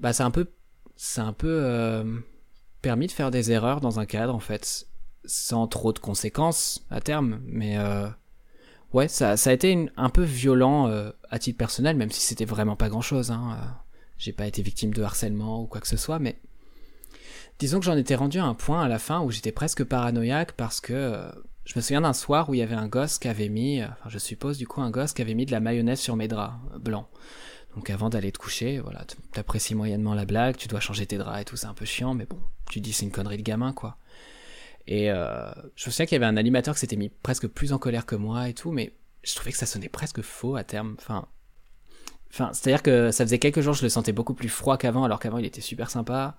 bah 0.00 0.14
c'est 0.14 0.22
un 0.22 0.30
peu 0.30 0.50
c'est 0.96 1.20
un 1.20 1.34
peu 1.34 2.22
permis 2.82 3.06
de 3.06 3.12
faire 3.12 3.30
des 3.30 3.52
erreurs 3.52 3.80
dans 3.80 4.00
un 4.00 4.06
cadre 4.06 4.34
en 4.34 4.40
fait, 4.40 4.88
sans 5.24 5.66
trop 5.68 5.92
de 5.92 6.00
conséquences 6.00 6.84
à 6.90 7.00
terme, 7.00 7.40
mais 7.46 7.78
euh, 7.78 8.08
ouais, 8.92 9.08
ça, 9.08 9.32
a 9.32 9.52
été 9.52 9.88
un 9.96 10.10
peu 10.10 10.22
violent 10.22 10.88
euh, 10.88 11.10
à 11.30 11.38
titre 11.38 11.56
personnel, 11.56 11.96
même 11.96 12.10
si 12.10 12.20
c'était 12.20 12.44
vraiment 12.44 12.76
pas 12.76 12.88
grand 12.88 13.00
chose. 13.00 13.30
Hein, 13.30 13.56
euh. 13.56 13.66
J'ai 14.18 14.32
pas 14.32 14.46
été 14.46 14.62
victime 14.62 14.92
de 14.92 15.02
harcèlement 15.02 15.62
ou 15.62 15.66
quoi 15.66 15.80
que 15.80 15.88
ce 15.88 15.96
soit, 15.96 16.18
mais 16.18 16.38
disons 17.58 17.80
que 17.80 17.84
j'en 17.84 17.96
étais 17.96 18.14
rendu 18.14 18.38
à 18.38 18.44
un 18.44 18.54
point 18.54 18.82
à 18.82 18.88
la 18.88 18.98
fin 18.98 19.20
où 19.20 19.30
j'étais 19.30 19.50
presque 19.52 19.82
paranoïaque 19.84 20.52
parce 20.52 20.80
que 20.80 21.28
je 21.64 21.72
me 21.74 21.80
souviens 21.80 22.02
d'un 22.02 22.12
soir 22.12 22.48
où 22.48 22.54
il 22.54 22.58
y 22.58 22.62
avait 22.62 22.76
un 22.76 22.86
gosse 22.86 23.18
qui 23.18 23.26
avait 23.26 23.48
mis, 23.48 23.82
enfin 23.82 24.08
je 24.08 24.18
suppose 24.18 24.58
du 24.58 24.66
coup 24.68 24.80
un 24.80 24.90
gosse 24.90 25.12
qui 25.12 25.22
avait 25.22 25.34
mis 25.34 25.46
de 25.46 25.50
la 25.50 25.58
mayonnaise 25.58 25.98
sur 25.98 26.14
mes 26.14 26.28
draps 26.28 26.54
blancs. 26.78 27.06
Donc 27.74 27.88
avant 27.88 28.10
d'aller 28.10 28.32
te 28.32 28.38
coucher, 28.38 28.80
voilà, 28.80 29.04
t'apprécies 29.32 29.74
moyennement 29.74 30.14
la 30.14 30.26
blague, 30.26 30.56
tu 30.56 30.68
dois 30.68 30.80
changer 30.80 31.06
tes 31.06 31.16
draps 31.16 31.40
et 31.40 31.44
tout, 31.44 31.56
c'est 31.56 31.66
un 31.66 31.74
peu 31.74 31.86
chiant, 31.86 32.14
mais 32.14 32.26
bon, 32.26 32.38
tu 32.70 32.80
dis 32.80 32.92
c'est 32.92 33.06
une 33.06 33.12
connerie 33.12 33.38
de 33.38 33.42
gamin, 33.42 33.72
quoi. 33.72 33.96
Et 34.86 35.10
euh, 35.10 35.50
je 35.76 35.86
me 35.86 35.90
souviens 35.90 36.06
qu'il 36.06 36.16
y 36.16 36.22
avait 36.22 36.26
un 36.26 36.36
animateur 36.36 36.74
qui 36.74 36.80
s'était 36.80 36.96
mis 36.96 37.08
presque 37.08 37.46
plus 37.46 37.72
en 37.72 37.78
colère 37.78 38.04
que 38.04 38.16
moi 38.16 38.48
et 38.48 38.54
tout, 38.54 38.72
mais 38.72 38.92
je 39.22 39.34
trouvais 39.34 39.52
que 39.52 39.58
ça 39.58 39.66
sonnait 39.66 39.88
presque 39.88 40.20
faux 40.20 40.56
à 40.56 40.64
terme. 40.64 40.96
Enfin, 40.98 41.26
enfin 42.30 42.50
c'est-à-dire 42.52 42.82
que 42.82 43.10
ça 43.10 43.24
faisait 43.24 43.38
quelques 43.38 43.60
jours, 43.60 43.74
je 43.74 43.84
le 43.84 43.88
sentais 43.88 44.12
beaucoup 44.12 44.34
plus 44.34 44.48
froid 44.48 44.76
qu'avant, 44.76 45.04
alors 45.04 45.20
qu'avant 45.20 45.38
il 45.38 45.46
était 45.46 45.60
super 45.60 45.88
sympa. 45.88 46.36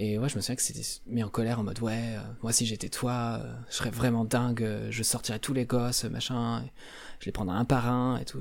Et 0.00 0.16
ouais, 0.16 0.28
je 0.28 0.36
me 0.36 0.40
souviens 0.40 0.54
que 0.54 0.62
c'était 0.62 0.86
mis 1.08 1.24
en 1.24 1.28
colère 1.28 1.58
en 1.58 1.64
mode 1.64 1.80
ouais, 1.80 2.14
euh, 2.14 2.20
moi 2.40 2.52
si 2.52 2.64
j'étais 2.66 2.88
toi, 2.88 3.40
euh, 3.42 3.52
je 3.68 3.74
serais 3.74 3.90
vraiment 3.90 4.24
dingue, 4.24 4.62
euh, 4.62 4.86
je 4.92 5.02
sortirais 5.02 5.40
tous 5.40 5.52
les 5.52 5.64
gosses, 5.64 6.04
machin, 6.04 6.62
je 7.18 7.26
les 7.26 7.32
prendrais 7.32 7.56
un 7.56 7.64
par 7.64 7.88
un 7.88 8.16
et 8.18 8.24
tout. 8.24 8.38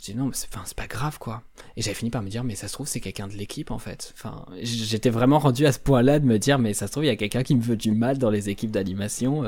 J'ai 0.00 0.12
dit 0.12 0.18
non, 0.18 0.26
mais 0.26 0.34
c'est, 0.34 0.48
c'est 0.64 0.76
pas 0.76 0.88
grave 0.88 1.20
quoi. 1.20 1.44
Et 1.76 1.82
j'avais 1.82 1.94
fini 1.94 2.10
par 2.10 2.20
me 2.20 2.28
dire 2.28 2.42
mais 2.42 2.56
ça 2.56 2.66
se 2.66 2.72
trouve 2.72 2.88
c'est 2.88 2.98
quelqu'un 2.98 3.28
de 3.28 3.34
l'équipe 3.34 3.70
en 3.70 3.78
fait. 3.78 4.12
Enfin, 4.16 4.44
j'étais 4.60 5.08
vraiment 5.08 5.38
rendu 5.38 5.66
à 5.66 5.72
ce 5.72 5.78
point-là 5.78 6.18
de 6.18 6.26
me 6.26 6.36
dire 6.36 6.58
mais 6.58 6.74
ça 6.74 6.88
se 6.88 6.92
trouve 6.92 7.04
il 7.04 7.08
y 7.08 7.10
a 7.10 7.16
quelqu'un 7.16 7.44
qui 7.44 7.54
me 7.54 7.62
veut 7.62 7.76
du 7.76 7.92
mal 7.92 8.18
dans 8.18 8.30
les 8.30 8.48
équipes 8.48 8.72
d'animation. 8.72 9.44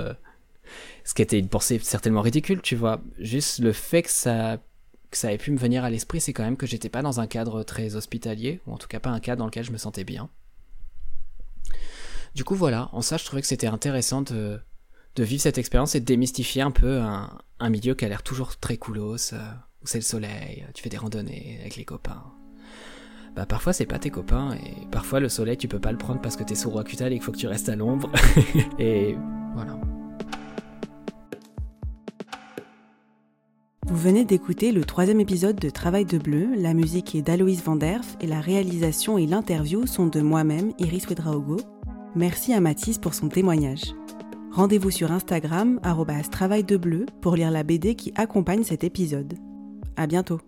ce 1.02 1.14
qui 1.14 1.22
était 1.22 1.40
une 1.40 1.48
pensée 1.48 1.80
certainement 1.82 2.22
ridicule, 2.22 2.62
tu 2.62 2.76
vois. 2.76 3.00
Juste 3.18 3.58
le 3.58 3.72
fait 3.72 4.02
que 4.02 4.10
ça 4.10 4.58
que 5.10 5.16
ça 5.16 5.32
ait 5.32 5.38
pu 5.38 5.50
me 5.50 5.58
venir 5.58 5.82
à 5.82 5.90
l'esprit, 5.90 6.20
c'est 6.20 6.32
quand 6.32 6.44
même 6.44 6.56
que 6.56 6.68
j'étais 6.68 6.90
pas 6.90 7.02
dans 7.02 7.18
un 7.18 7.26
cadre 7.26 7.64
très 7.64 7.96
hospitalier, 7.96 8.60
ou 8.68 8.72
en 8.72 8.78
tout 8.78 8.86
cas 8.86 9.00
pas 9.00 9.10
un 9.10 9.18
cadre 9.18 9.40
dans 9.40 9.46
lequel 9.46 9.64
je 9.64 9.72
me 9.72 9.78
sentais 9.78 10.04
bien. 10.04 10.30
Du 12.34 12.44
coup, 12.44 12.54
voilà, 12.54 12.88
en 12.92 13.02
ça, 13.02 13.16
je 13.16 13.24
trouvais 13.24 13.42
que 13.42 13.48
c'était 13.48 13.66
intéressant 13.66 14.22
de, 14.22 14.60
vivre 15.18 15.42
cette 15.42 15.58
expérience 15.58 15.94
et 15.94 16.00
de 16.00 16.04
démystifier 16.04 16.62
un 16.62 16.70
peu 16.70 17.00
un, 17.00 17.70
milieu 17.70 17.94
qui 17.94 18.04
a 18.04 18.08
l'air 18.08 18.22
toujours 18.22 18.56
très 18.56 18.76
coolos, 18.76 19.34
euh, 19.34 19.38
où 19.82 19.86
c'est 19.86 19.98
le 19.98 20.04
soleil, 20.04 20.66
tu 20.74 20.82
fais 20.82 20.88
des 20.88 20.96
randonnées 20.96 21.58
avec 21.60 21.76
les 21.76 21.84
copains. 21.84 22.24
Bah 23.36 23.46
parfois 23.46 23.72
c'est 23.72 23.86
pas 23.86 24.00
tes 24.00 24.10
copains 24.10 24.54
et 24.54 24.74
parfois 24.90 25.20
le 25.20 25.28
soleil 25.28 25.56
tu 25.56 25.68
peux 25.68 25.78
pas 25.78 25.92
le 25.92 25.98
prendre 25.98 26.20
parce 26.20 26.36
que 26.36 26.42
t'es 26.42 26.56
sous 26.56 26.68
Roacutal 26.68 27.12
et 27.12 27.16
qu'il 27.16 27.22
faut 27.22 27.30
que 27.30 27.36
tu 27.36 27.46
restes 27.46 27.68
à 27.68 27.76
l'ombre. 27.76 28.10
et 28.80 29.14
voilà. 29.54 29.78
Vous 33.86 33.96
venez 33.96 34.24
d'écouter 34.24 34.72
le 34.72 34.84
troisième 34.84 35.20
épisode 35.20 35.56
de 35.56 35.68
Travail 35.68 36.04
de 36.04 36.18
Bleu. 36.18 36.48
La 36.56 36.74
musique 36.74 37.14
est 37.14 37.22
d'Aloïs 37.22 37.62
Vanderf 37.62 38.16
et 38.20 38.26
la 38.26 38.40
réalisation 38.40 39.18
et 39.18 39.26
l'interview 39.26 39.86
sont 39.86 40.06
de 40.06 40.20
moi-même, 40.20 40.72
Iris 40.78 41.06
Wedraogo. 41.08 41.56
Merci 42.16 42.52
à 42.52 42.60
Mathis 42.60 42.98
pour 42.98 43.14
son 43.14 43.28
témoignage. 43.28 43.94
Rendez-vous 44.50 44.90
sur 44.90 45.12
Instagram, 45.12 45.78
travail 46.30 46.64
de 46.64 46.76
bleu, 46.76 47.06
pour 47.20 47.36
lire 47.36 47.52
la 47.52 47.62
BD 47.62 47.94
qui 47.94 48.12
accompagne 48.16 48.64
cet 48.64 48.82
épisode. 48.82 49.34
À 49.96 50.08
bientôt! 50.08 50.40